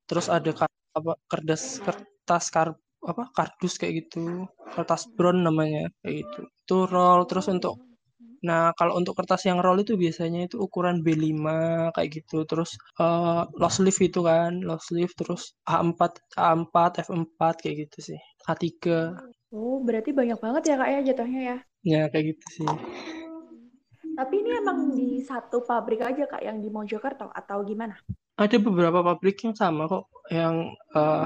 terus 0.06 0.28
ada 0.28 0.52
apa 0.92 1.16
kertas 1.32 1.80
kertas 1.80 2.46
kar 2.52 2.76
apa 3.02 3.24
kardus 3.34 3.80
kayak 3.82 4.06
gitu 4.06 4.46
kertas 4.76 5.08
brown 5.16 5.42
namanya 5.48 5.90
kayak 6.04 6.28
gitu. 6.28 6.40
Itu 6.62 6.78
roll 6.92 7.24
terus 7.30 7.48
untuk 7.48 7.80
nah 8.42 8.74
kalau 8.74 8.98
untuk 8.98 9.14
kertas 9.14 9.46
yang 9.46 9.62
roll 9.62 9.78
itu 9.86 9.94
biasanya 9.94 10.50
itu 10.50 10.58
ukuran 10.60 11.02
B5 11.06 11.46
kayak 11.96 12.10
gitu. 12.22 12.44
Terus 12.50 12.76
uh, 13.00 13.48
low 13.58 13.72
sleeve 13.72 14.02
itu 14.12 14.20
kan 14.26 14.60
low 14.68 14.78
sleeve 14.82 15.14
terus 15.18 15.56
A4 15.66 16.02
A4 16.38 16.76
F4 17.08 17.40
kayak 17.62 17.76
gitu 17.88 18.14
sih. 18.14 18.20
A3 18.50 18.68
oh 19.54 19.78
berarti 19.86 20.10
banyak 20.12 20.40
banget 20.42 20.64
ya 20.70 20.76
kak 20.80 20.90
ya 20.90 21.00
jatuhnya 21.14 21.42
ya? 21.42 21.58
Ya 21.82 22.02
kayak 22.12 22.26
gitu 22.36 22.46
sih 22.62 22.70
tapi 24.22 24.46
ini 24.46 24.54
emang 24.54 24.94
di 24.94 25.18
satu 25.26 25.66
pabrik 25.66 26.06
aja 26.06 26.30
kak 26.30 26.46
yang 26.46 26.62
di 26.62 26.70
Mojokerto 26.70 27.34
atau 27.34 27.66
gimana? 27.66 27.98
Ada 28.38 28.62
beberapa 28.62 29.02
pabrik 29.02 29.42
yang 29.42 29.58
sama 29.58 29.90
kok, 29.90 30.14
yang 30.30 30.78
uh, 30.94 31.26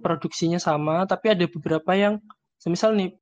produksinya 0.00 0.56
sama, 0.56 1.04
tapi 1.04 1.36
ada 1.36 1.44
beberapa 1.44 1.92
yang, 1.92 2.16
semisal 2.56 2.96
nih 2.96 3.12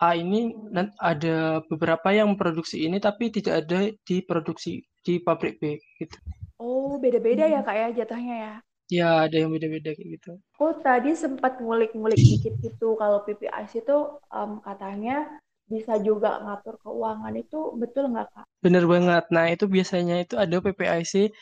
A 0.00 0.16
ini 0.16 0.52
ada 0.96 1.60
beberapa 1.68 2.08
yang 2.12 2.36
produksi 2.40 2.88
ini 2.88 3.00
tapi 3.00 3.32
tidak 3.32 3.64
ada 3.64 3.92
di 3.92 4.16
produksi 4.24 4.80
di 5.04 5.20
pabrik 5.20 5.60
B 5.60 5.76
gitu. 6.00 6.16
Oh 6.56 6.96
beda-beda 6.96 7.44
ya 7.44 7.60
kak 7.60 7.76
ya 7.76 7.88
jatuhnya 8.04 8.36
ya? 8.36 8.54
Ya 8.92 9.10
ada 9.28 9.36
yang 9.36 9.52
beda-beda 9.52 9.92
kayak 9.92 10.20
gitu. 10.20 10.32
Oh 10.60 10.72
tadi 10.80 11.12
sempat 11.16 11.60
ngulik-ngulik 11.60 12.16
dikit 12.16 12.56
gitu 12.64 12.96
kalau 12.96 13.24
PPIC 13.24 13.84
itu 13.84 13.98
um, 14.32 14.60
katanya 14.64 15.40
bisa 15.66 15.98
juga 15.98 16.38
ngatur 16.42 16.78
keuangan 16.82 17.34
itu 17.34 17.58
betul 17.74 18.14
nggak 18.14 18.28
kak? 18.30 18.46
Bener 18.62 18.84
banget. 18.86 19.24
Nah 19.34 19.46
itu 19.50 19.64
biasanya 19.66 20.22
itu 20.22 20.34
ada 20.38 20.56
PPIC. 20.62 21.34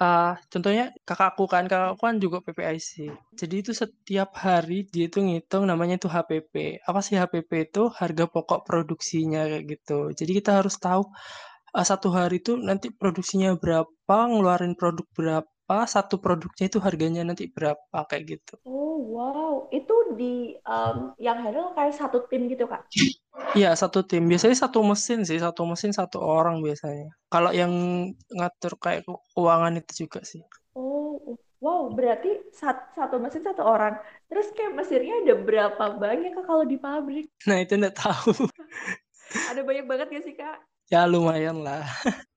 Uh, 0.00 0.32
contohnya 0.48 0.96
kakakku 1.04 1.44
kan, 1.44 1.68
kakakku 1.68 2.00
kan 2.00 2.16
juga 2.16 2.40
PPIC. 2.40 3.12
Jadi 3.36 3.54
itu 3.60 3.72
setiap 3.76 4.32
hari 4.32 4.88
dia 4.88 5.12
itu 5.12 5.20
ngitung 5.20 5.68
namanya 5.68 6.00
itu 6.00 6.08
HPP. 6.08 6.80
Apa 6.88 7.00
sih 7.04 7.20
HPP 7.20 7.68
itu? 7.68 7.92
Harga 7.92 8.24
pokok 8.24 8.64
produksinya 8.64 9.44
kayak 9.44 9.64
gitu. 9.68 9.98
Jadi 10.16 10.30
kita 10.40 10.64
harus 10.64 10.80
tahu 10.80 11.04
uh, 11.76 11.84
satu 11.84 12.08
hari 12.16 12.40
itu 12.40 12.56
nanti 12.56 12.88
produksinya 12.92 13.56
berapa, 13.60 14.16
ngeluarin 14.28 14.72
produk 14.72 15.06
berapa, 15.12 15.50
satu 15.86 16.18
produknya 16.18 16.66
itu 16.66 16.78
harganya 16.82 17.22
nanti 17.22 17.46
berapa 17.50 17.98
kayak 18.10 18.24
gitu. 18.38 18.54
Oh 18.66 18.98
wow, 19.00 19.54
itu 19.72 19.94
di 20.18 20.58
um, 20.66 21.14
yang 21.16 21.40
handle 21.40 21.72
kayak 21.72 21.96
satu 21.96 22.26
tim 22.28 22.50
gitu 22.50 22.66
kak? 22.66 22.84
Iya 23.56 23.74
satu 23.74 24.06
tim. 24.06 24.30
Biasanya 24.30 24.54
satu 24.68 24.78
mesin 24.86 25.26
sih, 25.26 25.38
satu 25.40 25.66
mesin 25.66 25.90
satu 25.90 26.22
orang 26.22 26.62
biasanya. 26.62 27.10
Kalau 27.32 27.50
yang 27.50 27.72
ngatur 28.30 28.78
kayak 28.78 29.02
keuangan 29.34 29.74
itu 29.80 30.06
juga 30.06 30.20
sih. 30.22 30.42
Oh 30.76 31.34
wow, 31.58 31.90
berarti 31.90 32.52
satu, 32.54 32.84
satu 32.94 33.16
mesin 33.18 33.42
satu 33.42 33.62
orang. 33.66 33.98
Terus 34.30 34.54
kayak 34.54 34.76
mesinnya 34.76 35.14
ada 35.24 35.34
berapa 35.34 35.84
banyak 35.98 36.30
kak 36.36 36.44
kalau 36.46 36.64
di 36.68 36.76
pabrik? 36.78 37.26
Nah 37.48 37.58
itu 37.64 37.74
nggak 37.74 37.96
tahu. 37.96 38.34
ada 39.50 39.60
banyak 39.62 39.84
banget 39.86 40.06
gak 40.14 40.24
sih 40.26 40.34
kak? 40.38 40.58
Ya 40.90 41.06
lumayan 41.06 41.62
lah. 41.62 41.86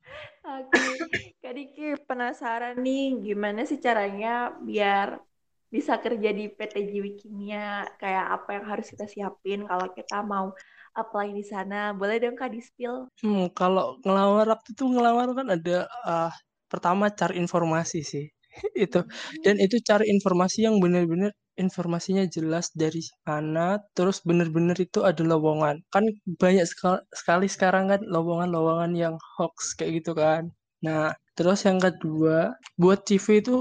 Oke, 0.46 1.33
Kak 1.44 1.60
Diki 1.60 2.00
penasaran 2.08 2.80
nih 2.80 3.20
gimana 3.20 3.68
sih 3.68 3.76
caranya 3.76 4.56
biar 4.64 5.20
bisa 5.68 6.00
kerja 6.00 6.30
di 6.32 6.48
PT 6.48 6.76
Jiwi 6.88 7.12
Kimia, 7.20 7.84
kayak 8.00 8.26
apa 8.36 8.50
yang 8.56 8.66
harus 8.72 8.88
kita 8.94 9.06
siapin 9.12 9.60
kalau 9.68 9.88
kita 9.92 10.24
mau 10.24 10.56
apply 10.96 11.36
di 11.36 11.44
sana. 11.44 11.92
Boleh 12.00 12.16
dong 12.24 12.40
Kak 12.40 12.48
di-spill? 12.56 13.12
Hmm, 13.20 13.52
kalau 13.52 14.00
ngelamar 14.08 14.56
waktu 14.56 14.70
itu 14.72 14.84
ngelamar 14.88 15.28
kan 15.36 15.48
ada 15.52 15.78
uh, 16.08 16.32
pertama 16.72 17.12
cari 17.12 17.36
informasi 17.44 18.00
sih. 18.08 18.26
itu 18.86 19.04
dan 19.44 19.56
itu 19.60 19.82
cari 19.84 20.14
informasi 20.16 20.64
yang 20.70 20.80
benar-benar 20.80 21.34
informasinya 21.60 22.24
jelas 22.30 22.72
dari 22.72 23.04
mana, 23.28 23.84
terus 23.98 24.24
bener-bener 24.24 24.78
itu 24.80 25.04
ada 25.04 25.20
lowongan. 25.28 25.84
Kan 25.92 26.08
banyak 26.40 26.64
sekal- 26.72 27.04
sekali 27.12 27.52
sekarang 27.52 27.92
kan 27.92 28.02
lowongan-lowongan 28.08 28.92
yang 28.96 29.16
hoax 29.36 29.76
kayak 29.76 30.00
gitu 30.00 30.16
kan. 30.16 30.48
Nah, 30.86 31.12
terus 31.38 31.66
yang 31.68 31.80
kedua, 31.82 32.54
buat 32.78 33.06
CV 33.06 33.42
itu 33.44 33.58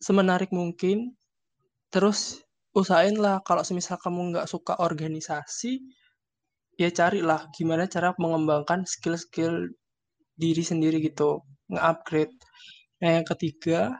semenarik 0.00 0.50
mungkin. 0.52 1.16
Terus 1.92 2.42
usahain 2.76 3.16
lah 3.16 3.40
kalau 3.46 3.64
semisal 3.64 3.96
kamu 3.96 4.36
nggak 4.36 4.48
suka 4.50 4.76
organisasi, 4.80 5.80
ya 6.76 6.92
carilah 6.92 7.48
gimana 7.56 7.88
cara 7.88 8.12
mengembangkan 8.20 8.84
skill-skill 8.84 9.72
diri 10.36 10.60
sendiri 10.60 11.00
gitu, 11.00 11.40
nge-upgrade. 11.72 12.32
Nah, 13.00 13.10
yang 13.20 13.26
ketiga, 13.28 13.96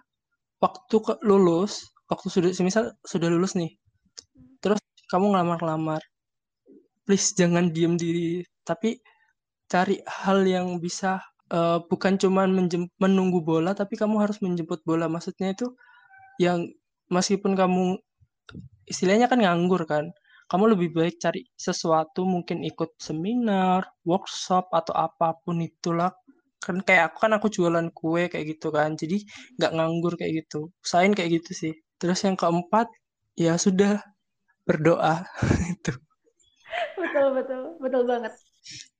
waktu 0.60 0.96
ke 1.00 1.12
lulus, 1.24 1.88
waktu 2.12 2.28
sudah 2.28 2.50
semisal 2.52 2.92
sudah 3.04 3.28
lulus 3.32 3.56
nih, 3.56 3.72
terus 4.60 4.80
kamu 5.08 5.32
ngelamar-lamar, 5.32 6.02
please 7.08 7.32
jangan 7.32 7.72
diem 7.72 7.96
diri, 7.96 8.44
tapi 8.66 9.00
cari 9.72 10.00
hal 10.04 10.44
yang 10.44 10.76
bisa 10.82 11.20
uh, 11.52 11.78
bukan 11.86 12.18
cuma 12.18 12.46
menunggu 12.98 13.40
bola, 13.42 13.72
tapi 13.76 13.94
kamu 13.98 14.22
harus 14.22 14.38
menjemput 14.42 14.82
bola. 14.86 15.06
Maksudnya 15.06 15.54
itu 15.54 15.74
yang 16.42 16.70
meskipun 17.12 17.54
kamu 17.54 17.98
istilahnya 18.86 19.26
kan 19.30 19.42
nganggur 19.42 19.82
kan, 19.86 20.10
kamu 20.46 20.78
lebih 20.78 20.88
baik 20.94 21.18
cari 21.18 21.42
sesuatu 21.58 22.22
mungkin 22.22 22.62
ikut 22.62 22.94
seminar, 22.98 23.86
workshop 24.06 24.70
atau 24.70 24.94
apa 24.94 25.38
pun 25.42 25.58
itulah. 25.62 26.14
Kan 26.62 26.82
kayak 26.82 27.14
aku 27.14 27.18
kan 27.26 27.32
aku 27.38 27.46
jualan 27.50 27.88
kue 27.94 28.26
kayak 28.30 28.58
gitu 28.58 28.74
kan 28.74 28.94
jadi 28.98 29.22
nggak 29.58 29.72
nganggur 29.74 30.14
kayak 30.18 30.46
gitu. 30.46 30.70
Usahain 30.82 31.14
kayak 31.14 31.42
gitu 31.42 31.50
sih. 31.54 31.72
Terus 31.98 32.22
yang 32.26 32.34
keempat 32.38 32.90
ya 33.38 33.54
sudah 33.58 34.02
berdoa. 34.66 35.26
Itu. 35.74 35.94
Betul 36.98 37.26
betul 37.38 37.62
betul 37.80 38.02
banget 38.04 38.34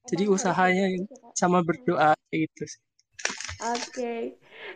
jadi 0.07 0.25
usahanya 0.31 0.87
sama 1.35 1.63
berdoa 1.63 2.15
gitu 2.31 2.65
sih 2.65 2.83
Oke, 3.57 3.81
okay. 3.89 4.21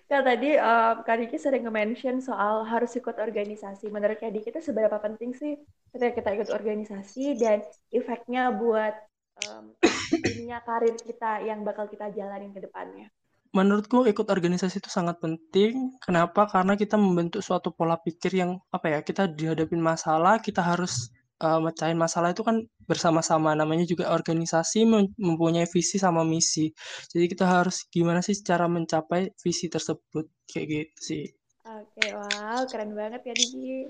nah 0.09 0.25
tadi 0.25 0.57
um, 0.57 1.05
Kak 1.05 1.21
Diki 1.21 1.37
sering 1.37 1.69
nge-mention 1.69 2.25
soal 2.25 2.65
harus 2.65 2.97
ikut 2.97 3.13
organisasi. 3.21 3.93
Menurut 3.93 4.17
Kak 4.17 4.33
Diki 4.33 4.49
itu 4.49 4.65
seberapa 4.65 4.97
penting 4.97 5.37
sih 5.37 5.61
ketika 5.93 6.17
kita 6.17 6.31
ikut 6.41 6.49
organisasi 6.49 7.37
dan 7.37 7.61
efeknya 7.93 8.49
buat 8.57 8.97
um, 9.45 9.77
ininya 10.17 10.65
karir 10.65 10.97
kita 10.97 11.45
yang 11.45 11.61
bakal 11.61 11.93
kita 11.93 12.09
jalanin 12.09 12.57
ke 12.57 12.65
depannya? 12.65 13.13
Menurutku 13.53 14.09
ikut 14.09 14.25
organisasi 14.25 14.81
itu 14.81 14.89
sangat 14.89 15.21
penting. 15.21 16.01
Kenapa? 16.01 16.49
Karena 16.49 16.73
kita 16.73 16.97
membentuk 16.97 17.45
suatu 17.45 17.77
pola 17.77 18.01
pikir 18.01 18.33
yang 18.33 18.57
apa 18.73 18.97
ya? 18.97 18.99
Kita 19.05 19.29
dihadapin 19.29 19.83
masalah, 19.83 20.41
kita 20.41 20.65
harus 20.65 21.13
uh, 21.43 21.59
mecahin 21.59 21.99
masalah 21.99 22.31
itu 22.31 22.45
kan 22.45 22.63
bersama-sama. 22.87 23.57
Namanya 23.57 23.85
juga 23.89 24.13
organisasi 24.13 24.85
mempunyai 25.19 25.67
visi 25.67 25.97
sama 25.97 26.23
misi. 26.23 26.71
Jadi 27.11 27.25
kita 27.33 27.45
harus 27.49 27.85
gimana 27.91 28.21
sih 28.21 28.37
cara 28.41 28.69
mencapai 28.69 29.33
visi 29.41 29.67
tersebut? 29.73 30.29
Kayak 30.47 30.67
gitu 30.69 31.01
sih. 31.01 31.25
Oke 31.71 32.17
wow 32.17 32.65
keren 32.67 32.97
banget 32.97 33.21
ya 33.29 33.35
Digi 33.37 33.87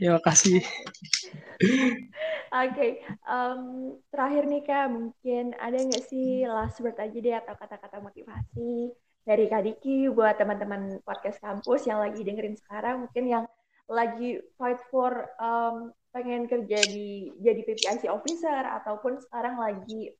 ya 0.00 0.08
makasih 0.16 0.58
oke 2.50 2.72
okay. 2.72 3.04
um, 3.28 3.94
terakhir 4.08 4.48
nih 4.48 4.62
kak 4.64 4.88
mungkin 4.90 5.52
ada 5.60 5.76
nggak 5.76 6.02
sih 6.08 6.42
last 6.48 6.80
word 6.80 6.96
aja 6.98 7.18
deh 7.18 7.36
atau 7.36 7.54
kata-kata 7.54 8.02
motivasi 8.02 8.90
dari 9.22 9.46
Kak 9.46 9.62
Diki 9.62 10.10
buat 10.10 10.34
teman-teman 10.34 10.98
podcast 11.06 11.38
kampus 11.38 11.86
yang 11.86 12.02
lagi 12.02 12.26
dengerin 12.26 12.58
sekarang 12.58 13.06
mungkin 13.06 13.24
yang 13.30 13.44
lagi 13.90 14.38
fight 14.56 14.80
for 14.90 15.30
um, 15.42 15.90
pengen 16.12 16.44
kerja 16.44 16.78
di 16.86 17.32
jadi 17.40 17.60
PPIC 17.64 18.08
officer 18.12 18.62
ataupun 18.82 19.18
sekarang 19.24 19.56
lagi 19.56 20.12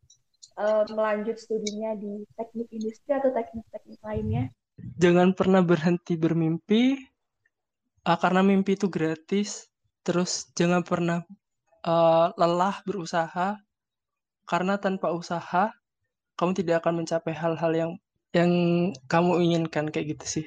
uh, 0.57 0.89
melanjut 0.93 1.37
studinya 1.37 1.93
di 1.97 2.25
teknik 2.37 2.69
industri 2.73 3.13
atau 3.13 3.31
teknik-teknik 3.31 4.01
lainnya? 4.01 4.43
Jangan 4.99 5.37
pernah 5.37 5.61
berhenti 5.61 6.17
bermimpi 6.17 6.97
uh, 8.09 8.19
karena 8.19 8.41
mimpi 8.41 8.75
itu 8.75 8.89
gratis. 8.89 9.69
Terus 10.03 10.51
jangan 10.59 10.83
pernah 10.83 11.23
uh, 11.87 12.35
lelah 12.35 12.83
berusaha 12.83 13.61
karena 14.49 14.75
tanpa 14.83 15.15
usaha 15.15 15.71
kamu 16.35 16.53
tidak 16.59 16.83
akan 16.83 17.05
mencapai 17.05 17.31
hal-hal 17.37 17.73
yang 17.73 17.93
yang 18.33 18.51
kamu 19.07 19.45
inginkan 19.45 19.93
kayak 19.93 20.17
gitu 20.17 20.41
sih. 20.41 20.47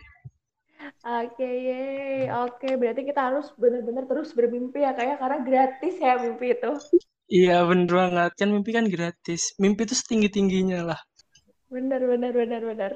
Oke, 1.06 1.41
okay, 1.41 2.30
oke. 2.30 2.58
Okay. 2.62 2.74
Berarti 2.78 3.02
kita 3.06 3.21
harus 3.32 3.48
benar-benar 3.58 4.06
terus 4.06 4.34
bermimpi 4.34 4.82
ya, 4.86 4.93
kayak 4.93 5.17
karena 5.21 5.39
gratis 5.41 5.95
ya 5.98 6.17
mimpi 6.21 6.54
itu. 6.54 6.71
Iya, 7.26 7.65
bener 7.65 7.89
banget. 7.89 8.32
Kan 8.38 8.50
mimpi 8.54 8.71
kan 8.74 8.86
gratis. 8.86 9.58
Mimpi 9.58 9.89
itu 9.89 9.95
setinggi-tingginya 9.98 10.86
lah. 10.86 11.00
Bener, 11.74 12.02
bener, 12.06 12.32
bener, 12.32 12.62
bener. 12.62 12.91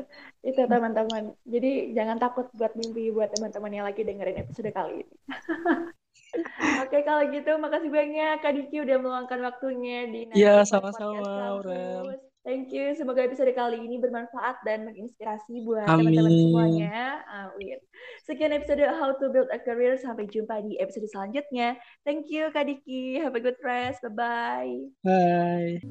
Itu 0.45 0.69
teman-teman. 0.69 1.33
Jadi 1.43 1.97
jangan 1.97 2.21
takut 2.21 2.47
buat 2.53 2.77
mimpi 2.77 3.09
buat 3.09 3.33
teman-teman 3.33 3.73
yang 3.73 3.85
lagi 3.89 4.05
dengerin 4.05 4.45
episode 4.45 4.69
kali 4.69 5.01
ini. 5.01 5.15
Oke, 6.85 7.01
kalau 7.01 7.25
gitu 7.33 7.57
makasih 7.57 7.89
banyak 7.89 8.37
Kak 8.45 8.53
Diki 8.53 8.85
udah 8.85 8.97
meluangkan 9.01 9.41
waktunya 9.41 10.05
di 10.05 10.29
Iya, 10.37 10.61
sama-sama, 10.61 11.57
Aurel. 11.57 12.28
Thank 12.47 12.71
you. 12.71 12.95
Semoga 12.95 13.27
episode 13.27 13.51
kali 13.51 13.83
ini 13.83 13.99
bermanfaat 13.99 14.63
dan 14.63 14.87
menginspirasi 14.87 15.59
buat 15.67 15.83
teman-teman 15.83 16.31
semuanya. 16.31 17.19
Amin. 17.27 17.77
Sekian 18.23 18.55
episode 18.55 18.79
How 18.87 19.11
to 19.19 19.27
Build 19.27 19.51
a 19.51 19.59
Career. 19.59 19.99
Sampai 19.99 20.31
jumpa 20.31 20.63
di 20.63 20.79
episode 20.79 21.11
selanjutnya. 21.11 21.75
Thank 22.07 22.31
you, 22.31 22.47
Kak 22.55 22.71
Diki. 22.71 23.19
Have 23.19 23.35
a 23.35 23.43
good 23.43 23.59
rest. 23.59 23.99
Bye-bye. 24.07 24.71
Bye. 25.03 25.83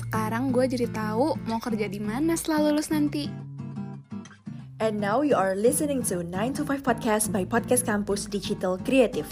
Sekarang 0.00 0.48
gue 0.48 0.64
jadi 0.64 0.88
tahu 0.88 1.36
mau 1.44 1.60
kerja 1.60 1.92
di 1.92 2.00
mana 2.00 2.32
setelah 2.32 2.72
lulus 2.72 2.88
nanti. 2.88 3.28
And 4.80 4.96
now 4.96 5.20
you 5.20 5.36
are 5.36 5.54
listening 5.54 6.02
to 6.08 6.24
9 6.24 6.56
to 6.58 6.64
5 6.64 6.80
Podcast 6.80 7.30
by 7.30 7.44
Podcast 7.44 7.84
Campus 7.84 8.26
Digital 8.26 8.80
Creative. 8.80 9.28